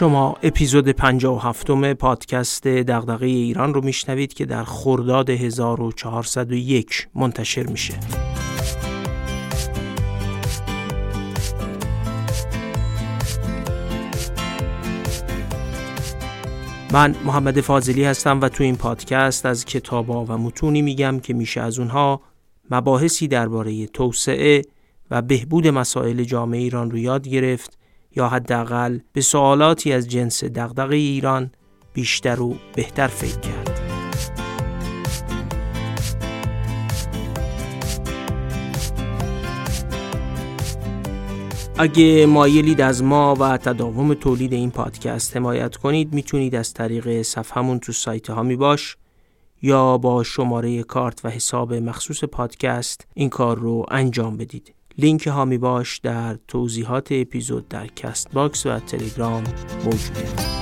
شما 0.00 0.36
اپیزود 0.42 0.88
57 0.88 1.94
پادکست 1.94 2.66
دغدغه 2.66 3.26
ایران 3.26 3.74
رو 3.74 3.84
میشنوید 3.84 4.34
که 4.34 4.44
در 4.44 4.64
خرداد 4.64 5.30
1401 5.30 7.08
منتشر 7.14 7.66
میشه. 7.66 7.94
من 16.92 17.14
محمد 17.24 17.60
فاضلی 17.60 18.04
هستم 18.04 18.40
و 18.40 18.48
تو 18.48 18.64
این 18.64 18.76
پادکست 18.76 19.46
از 19.46 19.64
کتابا 19.64 20.24
و 20.24 20.38
متونی 20.38 20.82
میگم 20.82 21.20
که 21.20 21.34
میشه 21.34 21.60
از 21.60 21.78
اونها 21.78 22.20
مباحثی 22.70 23.28
درباره 23.28 23.86
توسعه 23.86 24.62
و 25.10 25.22
بهبود 25.22 25.66
مسائل 25.68 26.24
جامعه 26.24 26.60
ایران 26.60 26.90
رو 26.90 26.98
یاد 26.98 27.28
گرفت 27.28 27.79
یا 28.16 28.28
حداقل 28.28 28.98
به 29.12 29.20
سوالاتی 29.20 29.92
از 29.92 30.08
جنس 30.08 30.44
دغدغه 30.44 30.96
ایران 30.96 31.50
بیشتر 31.92 32.40
و 32.40 32.56
بهتر 32.74 33.06
فکر 33.06 33.40
کرد. 33.40 33.80
اگه 41.78 42.26
مایلید 42.26 42.80
از 42.80 43.02
ما 43.02 43.34
و 43.34 43.56
تداوم 43.56 44.14
تولید 44.14 44.52
این 44.52 44.70
پادکست 44.70 45.36
حمایت 45.36 45.76
کنید 45.76 46.14
می‌تونید 46.14 46.54
از 46.54 46.74
طریق 46.74 47.22
صفحمون 47.22 47.78
تو 47.78 47.92
سایت 47.92 48.30
حامی 48.30 48.56
باش 48.56 48.96
یا 49.62 49.98
با 49.98 50.22
شماره 50.22 50.82
کارت 50.82 51.24
و 51.24 51.30
حساب 51.30 51.74
مخصوص 51.74 52.24
پادکست 52.24 53.06
این 53.14 53.28
کار 53.28 53.58
رو 53.58 53.86
انجام 53.90 54.36
بدید. 54.36 54.74
لینک 54.98 55.26
حامی 55.26 55.58
باش 55.58 55.98
در 55.98 56.38
توضیحات 56.48 57.08
اپیزود 57.10 57.68
در 57.68 57.86
کست 57.86 58.32
باکس 58.32 58.66
و 58.66 58.78
تلگرام 58.78 59.44
موجوده. 59.84 60.60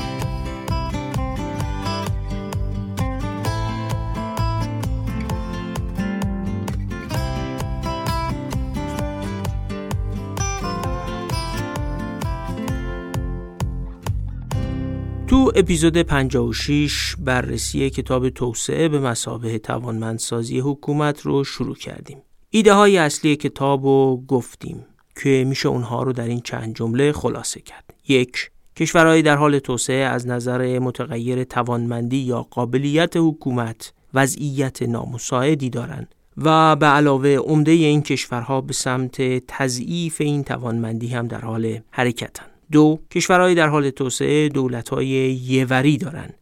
تو 15.29 15.53
اپیزود 15.55 15.97
56 15.97 17.17
بررسی 17.19 17.91
کتاب 17.91 18.29
توسعه 18.29 18.89
به 18.89 19.01
مسابه 19.01 19.59
توانمندسازی 19.59 20.59
حکومت 20.61 21.20
رو 21.20 21.45
شروع 21.45 21.77
کردیم. 21.77 22.23
ایده 22.51 22.75
های 22.75 22.99
اصلی 22.99 23.37
کتاب 23.37 23.85
رو 23.85 24.23
گفتیم 24.29 24.87
که 25.23 25.45
میشه 25.49 25.69
اونها 25.69 26.03
رو 26.03 26.13
در 26.13 26.27
این 26.27 26.41
چند 26.41 26.75
جمله 26.75 27.13
خلاصه 27.13 27.61
کرد. 27.61 27.95
یک 28.09 28.51
کشورهای 28.77 29.23
در 29.23 29.37
حال 29.37 29.59
توسعه 29.59 30.05
از 30.05 30.27
نظر 30.27 30.79
متغیر 30.79 31.45
توانمندی 31.45 32.17
یا 32.17 32.43
قابلیت 32.43 33.17
حکومت 33.17 33.93
وضعیت 34.15 34.83
نامساعدی 34.83 35.71
دارند 35.71 36.15
و 36.37 36.77
به 36.77 36.87
علاوه 36.87 37.29
عمده 37.29 37.73
این 37.73 38.03
کشورها 38.03 38.61
به 38.61 38.73
سمت 38.73 39.47
تضعیف 39.47 40.21
این 40.21 40.45
توانمندی 40.45 41.09
هم 41.09 41.27
در 41.27 41.41
حال 41.41 41.81
حرکتن. 41.91 42.47
دو 42.73 43.01
کشورهای 43.11 43.55
در 43.55 43.69
حال 43.69 43.91
توسعه 43.91 44.49
دولتهای 44.49 45.07
یوری 45.45 45.97
دارند 45.97 46.35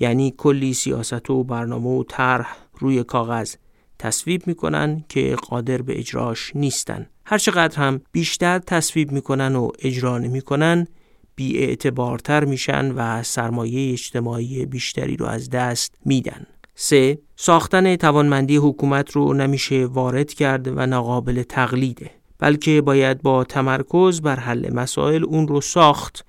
یعنی 0.00 0.34
کلی 0.36 0.74
سیاست 0.74 1.30
و 1.30 1.44
برنامه 1.44 1.88
و 1.88 2.04
طرح 2.08 2.56
روی 2.78 3.04
کاغذ 3.04 3.54
تصویب 3.98 4.46
می‌کنن 4.46 5.04
که 5.08 5.36
قادر 5.48 5.82
به 5.82 5.98
اجراش 5.98 6.52
نیستن 6.54 7.06
هرچقدر 7.24 7.76
هم 7.76 8.00
بیشتر 8.12 8.58
تصویب 8.58 9.12
می‌کنن 9.12 9.56
و 9.56 9.70
اجرا 9.78 10.18
نمی‌کنن 10.18 10.86
بی 11.34 11.58
اعتبارتر 11.58 12.44
میشن 12.44 12.92
و 12.92 13.22
سرمایه 13.22 13.92
اجتماعی 13.92 14.66
بیشتری 14.66 15.16
رو 15.16 15.26
از 15.26 15.50
دست 15.50 15.94
میدن 16.04 16.46
سه 16.74 17.18
ساختن 17.36 17.96
توانمندی 17.96 18.56
حکومت 18.56 19.10
رو 19.10 19.34
نمیشه 19.34 19.86
وارد 19.86 20.32
کرد 20.32 20.68
و 20.78 20.86
ناقابل 20.86 21.42
تقلیده 21.42 22.10
بلکه 22.38 22.80
باید 22.80 23.22
با 23.22 23.44
تمرکز 23.44 24.20
بر 24.20 24.36
حل 24.36 24.74
مسائل 24.74 25.24
اون 25.24 25.48
رو 25.48 25.60
ساخت 25.60 26.24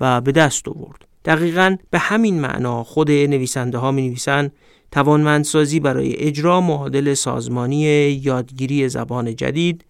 و 0.00 0.20
به 0.20 0.32
دست 0.32 0.68
آورد. 0.68 1.04
دقیقا 1.24 1.76
به 1.90 1.98
همین 1.98 2.40
معنا 2.40 2.84
خود 2.84 3.10
نویسنده 3.10 3.78
ها 3.78 3.90
می 3.90 4.08
نویسن 4.08 4.50
توانمندسازی 4.94 5.80
برای 5.80 6.16
اجرا 6.16 6.60
معادل 6.60 7.14
سازمانی 7.14 7.82
یادگیری 8.22 8.88
زبان 8.88 9.36
جدید، 9.36 9.84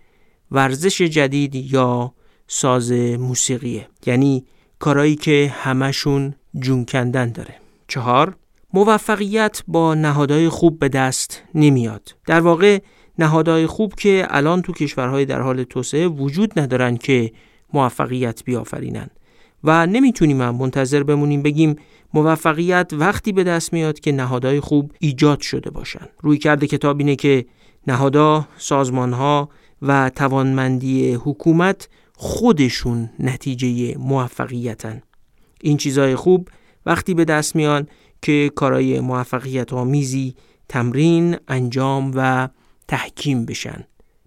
ورزش 0.50 1.02
جدید 1.02 1.54
یا 1.54 2.12
ساز 2.46 2.92
موسیقیه 2.92 3.88
یعنی 4.06 4.44
کارایی 4.78 5.16
که 5.16 5.52
همشون 5.56 6.34
جون 6.58 6.84
کندن 6.84 7.32
داره. 7.32 7.54
چهار 7.88 8.36
موفقیت 8.74 9.62
با 9.68 9.94
نهادهای 9.94 10.48
خوب 10.48 10.78
به 10.78 10.88
دست 10.88 11.42
نمیاد. 11.54 12.14
در 12.26 12.40
واقع 12.40 12.78
نهادهای 13.18 13.66
خوب 13.66 13.94
که 13.94 14.26
الان 14.30 14.62
تو 14.62 14.72
کشورهای 14.72 15.24
در 15.24 15.40
حال 15.40 15.64
توسعه 15.64 16.06
وجود 16.08 16.58
ندارن 16.58 16.96
که 16.96 17.32
موفقیت 17.72 18.44
بیافرینن 18.44 19.10
و 19.64 19.86
نمی‌تونیم 19.86 20.40
هم 20.40 20.54
منتظر 20.54 21.02
بمونیم 21.02 21.42
بگیم 21.42 21.76
موفقیت 22.14 22.90
وقتی 22.92 23.32
به 23.32 23.44
دست 23.44 23.72
میاد 23.72 24.00
که 24.00 24.12
نهادهای 24.12 24.60
خوب 24.60 24.92
ایجاد 24.98 25.40
شده 25.40 25.70
باشن. 25.70 26.06
روی 26.20 26.38
کرده 26.38 26.66
کتاب 26.66 26.98
اینه 26.98 27.16
که 27.16 27.46
نهادها، 27.86 28.48
سازمانها 28.56 29.48
و 29.82 30.10
توانمندی 30.10 31.14
حکومت 31.14 31.88
خودشون 32.16 33.10
نتیجه 33.20 33.98
موفقیتن. 33.98 35.02
این 35.60 35.76
چیزهای 35.76 36.16
خوب 36.16 36.48
وقتی 36.86 37.14
به 37.14 37.24
دست 37.24 37.56
میان 37.56 37.86
که 38.22 38.50
کارای 38.56 39.00
موفقیت 39.00 39.72
آمیزی 39.72 40.34
تمرین، 40.68 41.36
انجام 41.48 42.12
و 42.14 42.48
تحکیم 42.88 43.46
بشن. 43.46 43.84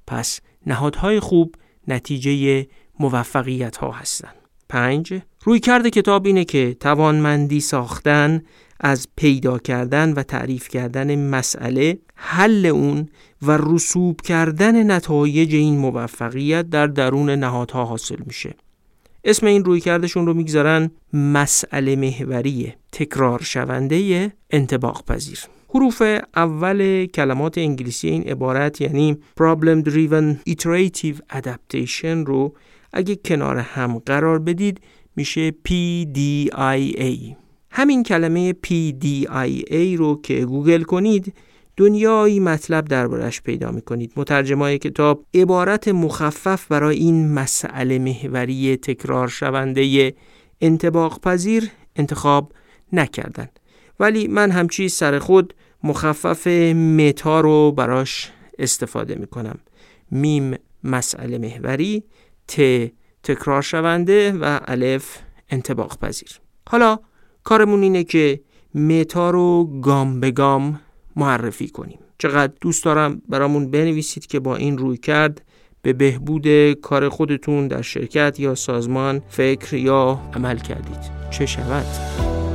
پس 0.08 0.40
نهادهای 0.66 1.20
خوب 1.20 1.56
نتیجه 1.88 2.68
موفقیت 3.00 3.78
ها 3.78 3.92
هستند. 3.92 4.47
پنج 4.70 5.22
روی 5.44 5.60
کرده 5.60 5.90
کتاب 5.90 6.26
اینه 6.26 6.46
که 6.46 6.78
توانمندی 6.80 7.60
ساختن 7.60 8.42
از 8.80 9.08
پیدا 9.16 9.60
کردن 9.60 10.14
و 10.14 10.24
تعریف 10.24 10.70
کردن 10.70 11.30
مسئله 11.30 12.00
حل 12.16 12.66
اون 12.66 13.10
و 13.42 13.58
رسوب 13.62 14.22
کردن 14.22 14.92
نتایج 14.92 15.56
این 15.56 15.78
موفقیت 15.78 16.70
در 16.70 16.88
درون 16.88 17.30
نهادها 17.30 17.86
حاصل 17.86 18.18
میشه. 18.26 18.56
اسم 19.24 19.46
این 19.46 19.66
روی 19.66 19.80
کردشون 19.80 20.26
رو 20.26 20.34
می‌گذارن 20.34 20.92
مسئله 21.14 21.96
محوریه 21.96 22.76
تکرار 22.92 23.42
شونده 23.42 24.34
انتباق 24.50 25.06
پذیر. 25.06 25.40
حروف 25.74 26.02
اول 26.36 27.06
کلمات 27.06 27.58
انگلیسی 27.58 28.10
این 28.10 28.24
عبارت 28.24 28.82
یعنی 28.82 29.18
Problem 29.40 29.90
Driven 29.90 30.52
Iterative 30.52 31.38
Adaptation 31.38 32.26
رو 32.26 32.54
اگه 32.94 33.16
کنار 33.16 33.58
هم 33.58 34.00
قرار 34.00 34.40
بدید 34.40 34.80
میشه 35.16 35.52
PDIA 35.52 37.36
همین 37.72 38.04
کلمه 38.04 38.54
PDIA 38.54 39.98
رو 39.98 40.22
که 40.22 40.46
گوگل 40.46 40.84
کنید 40.84 41.34
دنیایی 41.78 42.40
مطلب 42.40 42.86
دربارش 42.86 43.42
پیدا 43.42 43.72
می‌کنید. 43.72 44.12
مترجمای 44.16 44.78
کتاب 44.78 45.26
عبارت 45.34 45.88
مخفف 45.88 46.68
برای 46.68 46.98
این 46.98 47.34
مسئله 47.34 48.00
محوری 48.00 48.78
تکرار 48.78 49.28
شونده 49.28 50.14
انتباق 50.62 51.22
پذیر 51.22 51.70
انتخاب 51.96 52.54
نکردند 52.94 53.60
ولی 54.00 54.28
من 54.28 54.52
همچی 54.52 54.90
سر 54.90 55.20
خود 55.20 55.54
مخفف 55.84 56.48
متا 56.98 57.42
رو 57.42 57.72
براش 57.72 58.32
استفاده 58.60 59.16
می‌کنم. 59.16 59.60
میم 60.12 60.56
مسئله 60.84 61.38
محوری 61.38 62.04
ت 62.48 62.62
تکرار 63.24 63.62
شونده 63.62 64.32
و 64.32 64.60
الف 64.66 65.18
انتباق 65.50 66.00
پذیر. 66.00 66.30
حالا 66.70 67.00
کارمون 67.44 67.84
اینه 67.84 68.04
که 68.04 68.40
متا 68.76 69.30
رو 69.30 69.80
گام 69.82 70.20
به 70.20 70.32
گام 70.32 70.80
معرفی 71.16 71.68
کنیم. 71.68 72.00
چقدر 72.18 72.54
دوست 72.62 72.84
دارم 72.86 73.22
برامون 73.30 73.72
بنویسید 73.72 74.26
که 74.26 74.40
با 74.40 74.56
این 74.56 74.78
روی 74.78 74.98
کرد 74.98 75.42
به 75.82 75.94
بهبود 75.94 76.74
کار 76.74 77.10
خودتون 77.10 77.68
در 77.68 77.82
شرکت 77.82 78.40
یا 78.40 78.56
سازمان 78.56 79.22
فکر 79.30 79.74
یا 79.74 80.20
عمل 80.34 80.58
کردید. 80.58 81.30
چه 81.32 81.46
شود؟ 81.46 82.47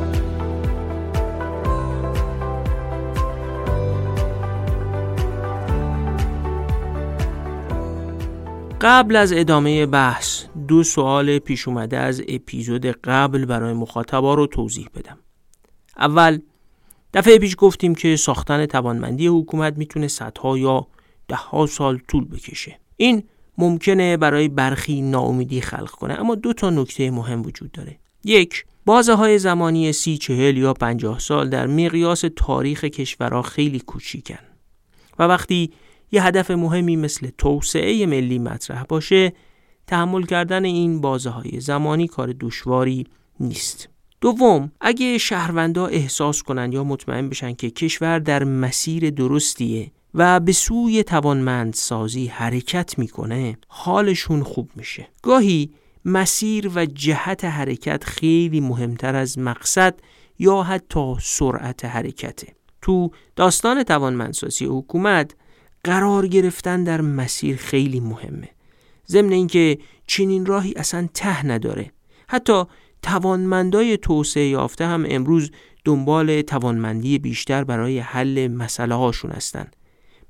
قبل 8.82 9.16
از 9.16 9.32
ادامه 9.32 9.86
بحث 9.86 10.44
دو 10.68 10.82
سوال 10.82 11.38
پیش 11.38 11.68
اومده 11.68 11.98
از 11.98 12.22
اپیزود 12.28 12.86
قبل 12.86 13.44
برای 13.44 13.72
مخاطبا 13.72 14.34
رو 14.34 14.46
توضیح 14.46 14.88
بدم. 14.94 15.18
اول 15.96 16.38
دفعه 17.14 17.38
پیش 17.38 17.54
گفتیم 17.58 17.94
که 17.94 18.16
ساختن 18.16 18.66
توانمندی 18.66 19.26
حکومت 19.26 19.78
می‌تونه 19.78 20.08
صدها 20.08 20.58
یا 20.58 20.86
دهها 21.28 21.66
سال 21.66 22.00
طول 22.08 22.24
بکشه. 22.24 22.80
این 22.96 23.22
ممکنه 23.58 24.16
برای 24.16 24.48
برخی 24.48 25.02
ناامیدی 25.02 25.60
خلق 25.60 25.90
کنه 25.90 26.20
اما 26.20 26.34
دو 26.34 26.52
تا 26.52 26.70
نکته 26.70 27.10
مهم 27.10 27.42
وجود 27.42 27.72
داره. 27.72 27.98
یک 28.24 28.64
بازه 28.86 29.14
های 29.14 29.38
زمانی 29.38 29.92
سی 29.92 30.18
چهل 30.18 30.56
یا 30.56 30.74
پنجاه 30.74 31.18
سال 31.18 31.48
در 31.48 31.66
مقیاس 31.66 32.24
تاریخ 32.36 32.84
کشورها 32.84 33.42
خیلی 33.42 33.80
کوچیکن. 33.80 34.38
و 35.18 35.22
وقتی 35.22 35.72
یه 36.12 36.22
هدف 36.24 36.50
مهمی 36.50 36.96
مثل 36.96 37.30
توسعه 37.38 38.06
ملی 38.06 38.38
مطرح 38.38 38.82
باشه 38.82 39.32
تحمل 39.86 40.22
کردن 40.22 40.64
این 40.64 41.00
بازه 41.00 41.30
های 41.30 41.60
زمانی 41.60 42.08
کار 42.08 42.34
دشواری 42.40 43.06
نیست. 43.40 43.88
دوم 44.20 44.72
اگه 44.80 45.18
شهروندا 45.18 45.86
احساس 45.86 46.42
کنند 46.42 46.74
یا 46.74 46.84
مطمئن 46.84 47.28
بشن 47.28 47.52
که 47.52 47.70
کشور 47.70 48.18
در 48.18 48.44
مسیر 48.44 49.10
درستیه 49.10 49.92
و 50.14 50.40
به 50.40 50.52
سوی 50.52 51.02
توانمندسازی 51.02 52.26
حرکت 52.26 52.98
می‌کنه 52.98 53.58
حالشون 53.68 54.42
خوب 54.42 54.70
میشه. 54.76 55.08
گاهی 55.22 55.70
مسیر 56.04 56.70
و 56.74 56.86
جهت 56.86 57.44
حرکت 57.44 58.04
خیلی 58.04 58.60
مهمتر 58.60 59.16
از 59.16 59.38
مقصد 59.38 59.94
یا 60.38 60.62
حتی 60.62 61.14
سرعت 61.20 61.84
حرکته. 61.84 62.46
تو 62.82 63.10
داستان 63.36 63.82
توانمندسازی 63.82 64.64
حکومت 64.64 65.34
قرار 65.84 66.26
گرفتن 66.26 66.84
در 66.84 67.00
مسیر 67.00 67.56
خیلی 67.56 68.00
مهمه. 68.00 68.48
ضمن 69.06 69.32
اینکه 69.32 69.78
چنین 70.06 70.46
راهی 70.46 70.74
اصلا 70.76 71.08
ته 71.14 71.46
نداره. 71.46 71.90
حتی 72.28 72.64
توانمندای 73.02 73.96
توسعه 73.96 74.48
یافته 74.48 74.86
هم 74.86 75.06
امروز 75.08 75.50
دنبال 75.84 76.42
توانمندی 76.42 77.18
بیشتر 77.18 77.64
برای 77.64 77.98
حل 77.98 78.48
مسئله 78.48 78.94
هاشون 78.94 79.30
هستن. 79.30 79.66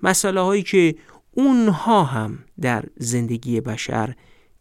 مسئله 0.03 0.41
هایی 0.41 0.63
که 0.63 0.95
اونها 1.33 2.05
هم 2.05 2.39
در 2.61 2.85
زندگی 2.97 3.61
بشر 3.61 4.15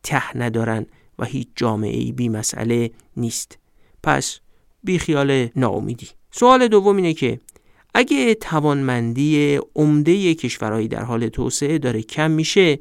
ته 0.03 0.37
ندارن 0.37 0.85
و 1.19 1.25
هیچ 1.25 1.47
جامعه 1.55 1.97
ای 1.97 2.11
بی 2.11 2.29
مسئله 2.29 2.91
نیست. 3.17 3.57
پس 4.03 4.39
بی 4.83 4.99
خیال 4.99 5.49
ناامیدی. 5.55 6.07
سوال 6.31 6.67
دوم 6.67 6.95
اینه 6.95 7.13
که 7.13 7.39
اگه 7.93 8.33
توانمندی 8.35 9.59
عمده 9.75 10.35
کشورهایی 10.35 10.87
در 10.87 11.03
حال 11.03 11.27
توسعه 11.27 11.77
داره 11.77 12.01
کم 12.01 12.31
میشه 12.31 12.79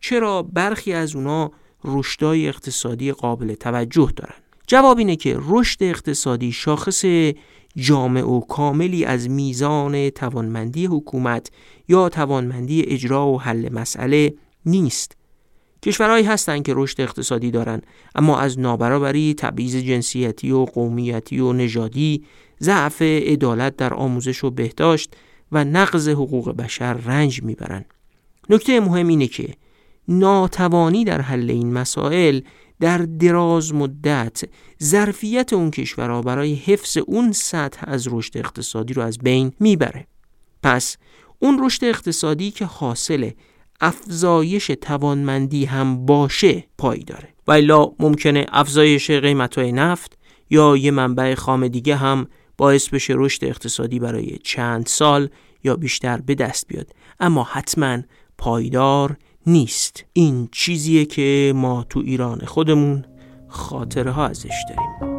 چرا 0.00 0.42
برخی 0.42 0.92
از 0.92 1.16
اونا 1.16 1.50
رشدای 1.84 2.48
اقتصادی 2.48 3.12
قابل 3.12 3.54
توجه 3.54 4.12
دارن؟ 4.16 4.34
جواب 4.66 4.98
اینه 4.98 5.16
که 5.16 5.36
رشد 5.40 5.82
اقتصادی 5.82 6.52
شاخص 6.52 7.04
جامع 7.76 8.22
و 8.22 8.40
کاملی 8.40 9.04
از 9.04 9.30
میزان 9.30 10.10
توانمندی 10.10 10.86
حکومت 10.86 11.50
یا 11.88 12.08
توانمندی 12.08 12.82
اجرا 12.82 13.28
و 13.28 13.40
حل 13.40 13.72
مسئله 13.72 14.34
نیست. 14.66 15.15
کشورهایی 15.86 16.24
هستند 16.24 16.62
که 16.62 16.72
رشد 16.76 17.00
اقتصادی 17.00 17.50
دارند 17.50 17.86
اما 18.14 18.38
از 18.38 18.58
نابرابری 18.58 19.34
تبعیض 19.34 19.76
جنسیتی 19.76 20.50
و 20.50 20.64
قومیتی 20.64 21.40
و 21.40 21.52
نژادی 21.52 22.24
ضعف 22.62 23.02
عدالت 23.02 23.76
در 23.76 23.94
آموزش 23.94 24.44
و 24.44 24.50
بهداشت 24.50 25.16
و 25.52 25.64
نقض 25.64 26.08
حقوق 26.08 26.50
بشر 26.50 26.92
رنج 26.92 27.42
می‌برند. 27.42 27.94
نکته 28.50 28.80
مهم 28.80 29.08
اینه 29.08 29.26
که 29.26 29.48
ناتوانی 30.08 31.04
در 31.04 31.20
حل 31.20 31.50
این 31.50 31.72
مسائل 31.72 32.40
در 32.80 32.98
دراز 32.98 33.74
مدت 33.74 34.42
ظرفیت 34.82 35.52
اون 35.52 35.70
کشورها 35.70 36.22
برای 36.22 36.54
حفظ 36.54 36.98
اون 37.06 37.32
سطح 37.32 37.80
از 37.86 38.08
رشد 38.10 38.38
اقتصادی 38.38 38.94
رو 38.94 39.02
از 39.02 39.18
بین 39.18 39.52
می‌بره. 39.60 40.06
پس 40.62 40.96
اون 41.38 41.64
رشد 41.64 41.84
اقتصادی 41.84 42.50
که 42.50 42.64
حاصل 42.64 43.30
افزایش 43.80 44.66
توانمندی 44.66 45.64
هم 45.64 46.06
باشه 46.06 46.64
پای 46.78 46.98
داره. 46.98 47.28
و 47.46 47.52
الا 47.52 47.88
ممکنه 47.98 48.46
افزایش 48.48 49.10
قیمت 49.10 49.58
های 49.58 49.72
نفت 49.72 50.18
یا 50.50 50.76
یه 50.76 50.90
منبع 50.90 51.34
خام 51.34 51.68
دیگه 51.68 51.96
هم 51.96 52.26
باعث 52.56 52.88
بشه 52.88 53.14
رشد 53.16 53.44
اقتصادی 53.44 53.98
برای 53.98 54.38
چند 54.44 54.86
سال 54.86 55.28
یا 55.64 55.76
بیشتر 55.76 56.20
به 56.20 56.34
دست 56.34 56.68
بیاد. 56.68 56.86
اما 57.20 57.42
حتما 57.42 57.98
پایدار 58.38 59.16
نیست. 59.46 60.04
این 60.12 60.48
چیزیه 60.52 61.04
که 61.04 61.52
ما 61.56 61.86
تو 61.90 62.00
ایران 62.00 62.38
خودمون 62.44 63.04
خاطره 63.48 64.18
ازش 64.20 64.64
داریم. 64.68 65.15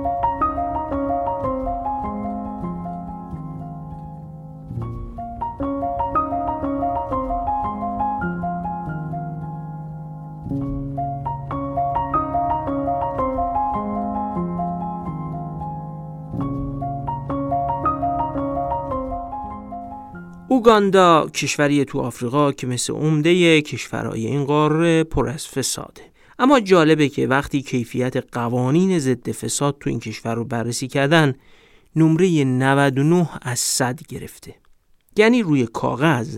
اوگاندا 20.49 21.29
کشوری 21.33 21.85
تو 21.85 21.99
آفریقا 21.99 22.51
که 22.51 22.67
مثل 22.67 22.94
عمده 22.94 23.61
کشورهای 23.61 24.25
این 24.25 24.45
قاره 24.45 25.03
پر 25.03 25.29
از 25.29 25.47
فساده. 25.47 26.01
اما 26.39 26.59
جالبه 26.59 27.09
که 27.09 27.27
وقتی 27.27 27.61
کیفیت 27.61 28.17
قوانین 28.31 28.99
ضد 28.99 29.31
فساد 29.31 29.77
تو 29.79 29.89
این 29.89 29.99
کشور 29.99 30.35
رو 30.35 30.45
بررسی 30.45 30.88
کردن 30.88 31.33
نمره 31.95 32.44
99 32.44 33.29
از 33.41 33.59
100 33.59 33.99
گرفته. 34.07 34.55
یعنی 35.17 35.44
روی 35.44 35.65
کاغذ 35.65 36.38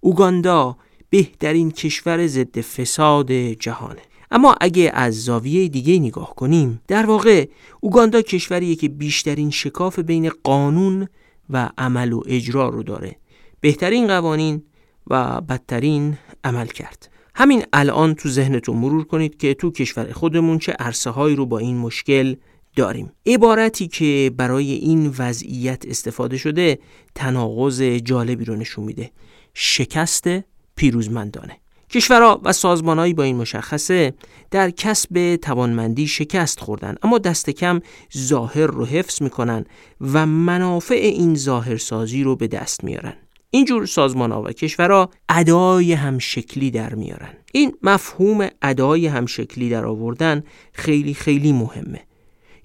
اوگاندا 0.00 0.76
بهترین 1.10 1.70
کشور 1.70 2.26
ضد 2.26 2.60
فساد 2.60 3.32
جهانه. 3.32 4.02
اما 4.30 4.54
اگه 4.60 4.90
از 4.94 5.24
زاویه 5.24 5.68
دیگه 5.68 5.98
نگاه 5.98 6.34
کنیم 6.34 6.80
در 6.88 7.06
واقع 7.06 7.46
اوگاندا 7.80 8.22
کشوریه 8.22 8.76
که 8.76 8.88
بیشترین 8.88 9.50
شکاف 9.50 9.98
بین 9.98 10.30
قانون 10.44 11.08
و 11.50 11.70
عمل 11.78 12.12
و 12.12 12.22
اجرا 12.26 12.68
رو 12.68 12.82
داره. 12.82 13.16
بهترین 13.64 14.06
قوانین 14.06 14.62
و 15.06 15.40
بدترین 15.40 16.18
عمل 16.44 16.66
کرد. 16.66 17.10
همین 17.34 17.62
الان 17.72 18.14
تو 18.14 18.28
ذهنتون 18.28 18.76
مرور 18.76 19.04
کنید 19.04 19.36
که 19.36 19.54
تو 19.54 19.70
کشور 19.70 20.12
خودمون 20.12 20.58
چه 20.58 20.72
عرصه 20.72 21.10
هایی 21.10 21.36
رو 21.36 21.46
با 21.46 21.58
این 21.58 21.76
مشکل 21.76 22.34
داریم. 22.76 23.12
عبارتی 23.26 23.88
که 23.88 24.30
برای 24.36 24.72
این 24.72 25.14
وضعیت 25.18 25.84
استفاده 25.88 26.36
شده 26.36 26.78
تناقض 27.14 27.82
جالبی 27.82 28.44
رو 28.44 28.56
نشون 28.56 28.84
میده. 28.84 29.10
شکست 29.54 30.28
پیروزمندانه. 30.76 31.56
کشورها 31.90 32.40
و 32.44 32.52
سازمانهایی 32.52 33.14
با 33.14 33.22
این 33.22 33.36
مشخصه 33.36 34.14
در 34.50 34.70
کسب 34.70 35.36
توانمندی 35.36 36.06
شکست 36.06 36.60
خوردن 36.60 36.94
اما 37.02 37.18
دست 37.18 37.50
کم 37.50 37.80
ظاهر 38.16 38.66
رو 38.66 38.84
حفظ 38.84 39.22
می‌کنن 39.22 39.64
و 40.00 40.26
منافع 40.26 40.94
این 40.94 41.34
ظاهرسازی 41.34 42.22
رو 42.22 42.36
به 42.36 42.46
دست 42.46 42.84
میارن. 42.84 43.14
اینجور 43.54 43.86
سازمان 43.86 44.32
ها 44.32 44.42
و 44.42 44.52
کشورها 44.52 45.10
ادای 45.28 45.92
همشکلی 45.92 46.70
در 46.70 46.94
میارن. 46.94 47.32
این 47.52 47.72
مفهوم 47.82 48.48
ادای 48.62 49.06
همشکلی 49.06 49.68
در 49.68 49.84
آوردن 49.84 50.42
خیلی 50.72 51.14
خیلی 51.14 51.52
مهمه. 51.52 52.00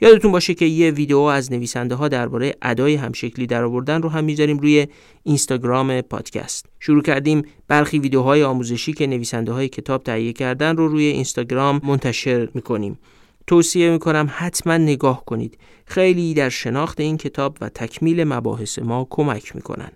یادتون 0.02 0.32
باشه 0.32 0.54
که 0.54 0.66
یه 0.66 0.92
ویدیو 0.92 1.18
از 1.18 1.52
نویسنده 1.52 1.96
ها 1.96 2.08
درباره 2.08 2.56
ادای 2.62 2.96
همشکلی 2.96 3.48
در 3.48 3.64
آوردن 3.64 4.02
رو 4.02 4.10
هم 4.10 4.24
می‌ذاریم 4.24 4.58
روی 4.58 4.88
اینستاگرام 5.24 6.02
پادکست. 6.02 6.66
شروع 6.80 7.02
کردیم 7.04 7.44
برخی 7.68 8.00
ویدیوهای 8.00 8.44
آموزشی 8.44 8.94
که 8.94 9.08
نویسنده 9.08 9.52
های 9.52 9.70
کتاب 9.70 10.04
تهیه 10.04 10.34
کردن 10.34 10.76
رو 10.76 10.88
روی 10.88 11.06
اینستاگرام 11.06 11.82
منتشر 11.84 12.50
می‌کنیم. 12.54 13.00
توصیه 13.48 13.90
می‌کنم 13.92 14.30
حتما 14.32 14.78
نگاه 14.78 15.26
کنید. 15.26 15.58
خیلی 15.86 16.34
در 16.34 16.50
شناخت 16.50 17.00
این 17.00 17.18
کتاب 17.18 17.58
و 17.62 17.70
تکمیل 17.70 18.24
مباحث 18.24 18.80
ما 18.80 19.08
کمک 19.10 19.56
می‌کنن. 19.56 19.92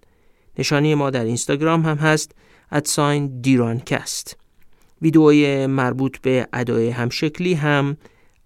نشانی 0.57 0.95
ما 0.95 1.09
در 1.09 1.23
اینستاگرام 1.23 1.85
هم 1.85 1.97
هست 1.97 2.31
ادساین 2.71 3.41
دیرانکست 3.41 4.37
ویدئوی 5.01 5.65
مربوط 5.67 6.17
به 6.17 6.47
ادای 6.53 6.89
همشکلی 6.89 7.53
هم 7.53 7.97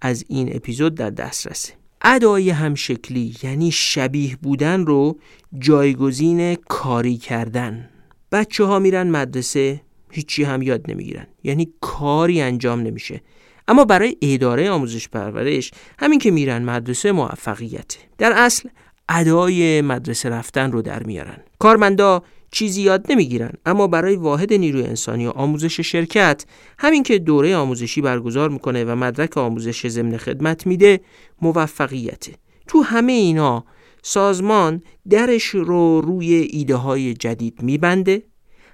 از 0.02 0.26
این 0.28 0.56
اپیزود 0.56 0.96
در 0.96 1.10
دسترسه 1.10 1.74
ادای 2.02 2.50
همشکلی 2.50 3.36
یعنی 3.44 3.72
شبیه 3.72 4.36
بودن 4.36 4.86
رو 4.86 5.20
جایگزین 5.60 6.56
کاری 6.56 7.18
کردن. 7.18 7.90
بچه 8.32 8.64
ها 8.64 8.80
میرن 8.80 9.10
مدرسه 9.10 9.82
هیچی 10.12 10.44
هم 10.44 10.62
یاد 10.62 10.92
نمی‌گیرن. 10.92 11.28
یعنی 11.44 11.74
کاری 11.82 12.42
انجام 12.42 12.80
نمیشه. 12.80 13.22
اما 13.68 13.86
برای 13.86 14.18
اداره 14.22 14.70
آموزش 14.70 15.10
پرورش 15.10 15.72
همین 16.00 16.20
که 16.20 16.32
میرن 16.32 16.64
مدرسه 16.64 17.12
موفقیته 17.12 18.00
در 18.18 18.34
اصل 18.36 18.70
ادای 19.10 19.82
مدرسه 19.82 20.30
رفتن 20.30 20.72
رو 20.72 20.82
در 20.82 21.04
میارن. 21.04 21.38
کارمندا 21.60 22.24
چیزی 22.52 22.82
یاد 22.82 23.06
نمی‌گیرن 23.12 23.52
اما 23.66 23.88
برای 23.88 24.16
واحد 24.16 24.54
نیروی 24.54 24.84
انسانی 24.84 25.28
و 25.28 25.30
آموزش 25.30 25.80
شرکت 25.80 26.46
همین 26.80 27.04
که 27.04 27.20
دوره 27.20 27.56
آموزشی 27.56 28.02
برگزار 28.02 28.50
می‌کنه 28.50 28.84
و 28.84 28.96
مدرک 28.96 29.38
آموزش 29.38 29.88
ضمن 29.88 30.18
خدمت 30.18 30.68
میده 30.68 31.00
موفقیته. 31.42 32.34
تو 32.68 32.82
همه 32.82 33.12
اینا 33.12 33.66
سازمان 34.04 34.82
درش 35.10 35.44
رو 35.44 36.02
روی 36.02 36.34
ایده 36.34 36.76
های 36.76 37.14
جدید 37.14 37.62
میبنده. 37.62 38.24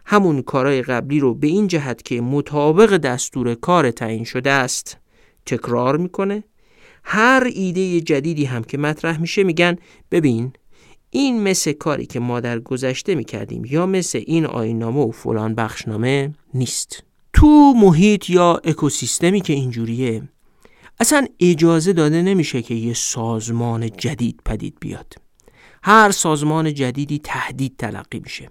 همون 0.06 0.42
کارهای 0.42 0.82
قبلی 0.82 1.20
رو 1.20 1.34
به 1.34 1.48
این 1.48 1.68
جهت 1.68 2.04
که 2.04 2.22
مطابق 2.22 2.98
دستور 2.98 3.56
کار 3.56 3.92
تعیین 3.92 4.24
شده 4.24 4.52
است 4.52 4.98
تکرار 5.46 5.98
می‌کنه. 5.98 6.44
هر 7.04 7.52
ایده 7.56 8.02
جدیدی 8.02 8.46
هم 8.46 8.64
که 8.64 8.78
مطرح 8.78 9.22
میشه 9.22 9.44
میگن 9.44 9.76
ببین 10.12 10.54
این 11.10 11.44
مثل 11.44 11.72
کاری 11.72 12.06
که 12.06 12.20
ما 12.20 12.40
در 12.40 12.60
گذشته 12.60 13.16
می‌کردیم 13.16 13.66
یا 13.66 13.86
مثل 13.86 14.22
این 14.26 14.46
آینامه 14.46 15.00
و 15.00 15.12
فلان 15.12 15.56
بخشنامه 15.56 16.34
نیست. 16.54 17.04
تو 17.34 17.74
محیط 17.78 18.30
یا 18.30 18.62
اکوسیستمی 18.64 19.42
که 19.42 19.54
اینجوریه 19.54 20.24
اصلا 21.00 21.28
اجازه 21.40 21.94
داده 21.94 22.22
نمیشه 22.22 22.62
که 22.62 22.74
یه 22.74 22.94
سازمان 22.94 23.90
جدید 23.90 24.40
پدید 24.46 24.78
بیاد. 24.80 25.14
هر 25.84 26.12
سازمان 26.12 26.74
جدیدی 26.74 27.20
تهدید 27.24 27.76
تلقی 27.78 28.20
میشه. 28.20 28.50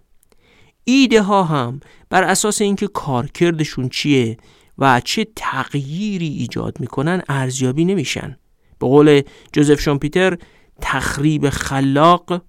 ایده 0.84 1.22
ها 1.22 1.44
هم 1.44 1.80
بر 2.10 2.22
اساس 2.22 2.60
اینکه 2.60 2.86
کارکردشون 2.86 3.88
چیه 3.88 4.36
و 4.78 5.00
چه 5.04 5.26
تغییری 5.36 6.28
ایجاد 6.28 6.80
می‌کنن 6.80 7.22
ارزیابی 7.28 7.84
نمیشن. 7.84 8.36
به 8.82 8.88
قول 8.88 9.22
جوزف 9.52 9.80
شامپیتر 9.80 10.38
تخریب 10.80 11.48
خلاق 11.48 12.42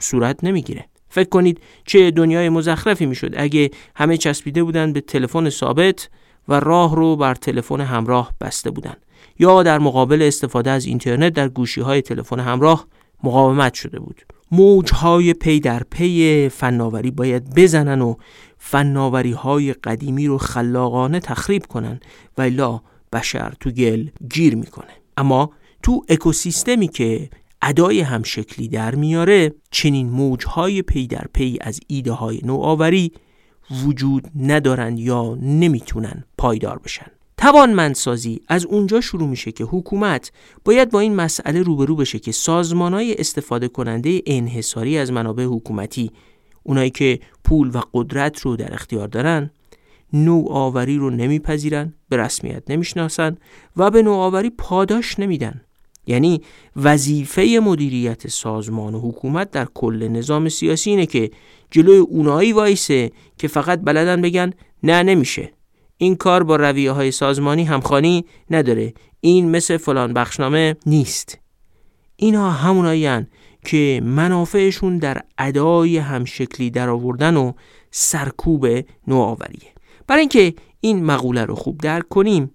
صورت 0.00 0.44
نمی‌گیره. 0.44 0.84
فکر 1.08 1.28
کنید 1.28 1.60
چه 1.84 2.10
دنیای 2.10 2.48
مزخرفی 2.48 3.06
می‌شد 3.06 3.34
اگه 3.36 3.70
همه 3.96 4.16
چسبیده 4.16 4.62
بودن 4.62 4.92
به 4.92 5.00
تلفن 5.00 5.50
ثابت 5.50 6.08
و 6.48 6.60
راه 6.60 6.96
رو 6.96 7.16
بر 7.16 7.34
تلفن 7.34 7.80
همراه 7.80 8.32
بسته 8.40 8.70
بودن. 8.70 8.94
یا 9.38 9.62
در 9.62 9.78
مقابل 9.78 10.22
استفاده 10.22 10.70
از 10.70 10.86
اینترنت 10.86 11.32
در 11.32 11.48
گوشی 11.48 11.80
های 11.80 12.02
تلفن 12.02 12.40
همراه 12.40 12.86
مقاومت 13.24 13.74
شده 13.74 14.00
بود. 14.00 14.20
موجهای 14.52 15.34
پی 15.34 15.60
در 15.60 15.82
پی 15.90 16.48
فناوری 16.48 17.10
باید 17.10 17.54
بزنن 17.54 18.00
و 18.00 18.14
فناوری 18.58 19.32
های 19.32 19.72
قدیمی 19.72 20.26
رو 20.26 20.38
خلاقانه 20.38 21.20
تخریب 21.20 21.66
کنن 21.66 22.00
و 22.38 22.42
الا 22.42 22.80
بشر 23.12 23.52
تو 23.60 23.70
گل 23.70 24.06
گیر 24.30 24.54
می‌کنه. 24.54 24.92
اما 25.16 25.50
تو 25.82 26.04
اکوسیستمی 26.08 26.88
که 26.88 27.30
ادای 27.62 28.00
هم 28.00 28.22
شکلی 28.22 28.68
در 28.68 28.94
میاره 28.94 29.54
چنین 29.70 30.10
موجهای 30.10 30.82
پی 30.82 31.06
در 31.06 31.24
پی 31.34 31.58
از 31.60 31.80
ایده 31.86 32.12
های 32.12 32.40
نوآوری 32.44 33.12
وجود 33.84 34.28
ندارند 34.40 34.98
یا 34.98 35.38
نمی‌تونن 35.42 36.24
پایدار 36.38 36.78
بشن. 36.78 37.06
توانمندسازی 37.36 38.40
از 38.48 38.66
اونجا 38.66 39.00
شروع 39.00 39.28
میشه 39.28 39.52
که 39.52 39.64
حکومت 39.64 40.32
باید 40.64 40.90
با 40.90 41.00
این 41.00 41.14
مسئله 41.14 41.62
روبرو 41.62 41.96
بشه 41.96 42.18
که 42.18 42.32
های 42.74 43.14
استفاده 43.18 43.68
کننده 43.68 44.22
انحصاری 44.26 44.98
از 44.98 45.12
منابع 45.12 45.44
حکومتی 45.44 46.10
اونایی 46.62 46.90
که 46.90 47.20
پول 47.44 47.70
و 47.74 47.80
قدرت 47.94 48.40
رو 48.40 48.56
در 48.56 48.74
اختیار 48.74 49.08
دارن 49.08 49.50
نوآوری 50.12 50.96
رو 50.96 51.10
نمیپذیرن 51.10 51.94
به 52.08 52.16
رسمیت 52.16 52.70
نمی‌شناسن 52.70 53.36
و 53.76 53.90
به 53.90 54.02
نوآوری 54.02 54.50
پاداش 54.50 55.18
نمیدن. 55.18 55.60
یعنی 56.06 56.42
وظیفه 56.76 57.60
مدیریت 57.62 58.28
سازمان 58.28 58.94
و 58.94 59.00
حکومت 59.00 59.50
در 59.50 59.64
کل 59.74 60.08
نظام 60.08 60.48
سیاسی 60.48 60.90
اینه 60.90 61.06
که 61.06 61.30
جلوی 61.70 61.98
اونایی 61.98 62.52
وایسه 62.52 63.10
که 63.38 63.48
فقط 63.48 63.80
بلدن 63.84 64.22
بگن 64.22 64.52
نه 64.82 65.02
نمیشه. 65.02 65.52
این 65.96 66.16
کار 66.16 66.42
با 66.42 66.56
رویه 66.56 66.92
های 66.92 67.10
سازمانی 67.10 67.64
همخانی 67.64 68.24
نداره. 68.50 68.94
این 69.20 69.50
مثل 69.50 69.76
فلان 69.76 70.12
بخشنامه 70.12 70.76
نیست. 70.86 71.38
اینها 72.16 72.50
همونایی 72.50 73.26
که 73.64 74.00
منافعشون 74.04 74.98
در 74.98 75.22
ادای 75.38 75.98
همشکلی 75.98 76.70
در 76.70 76.88
آوردن 76.88 77.36
و 77.36 77.52
سرکوب 77.90 78.66
نوآوریه. 79.06 79.70
برای 80.06 80.20
اینکه 80.20 80.54
این 80.80 81.04
مقوله 81.04 81.44
رو 81.44 81.54
خوب 81.54 81.78
درک 81.78 82.08
کنیم 82.08 82.50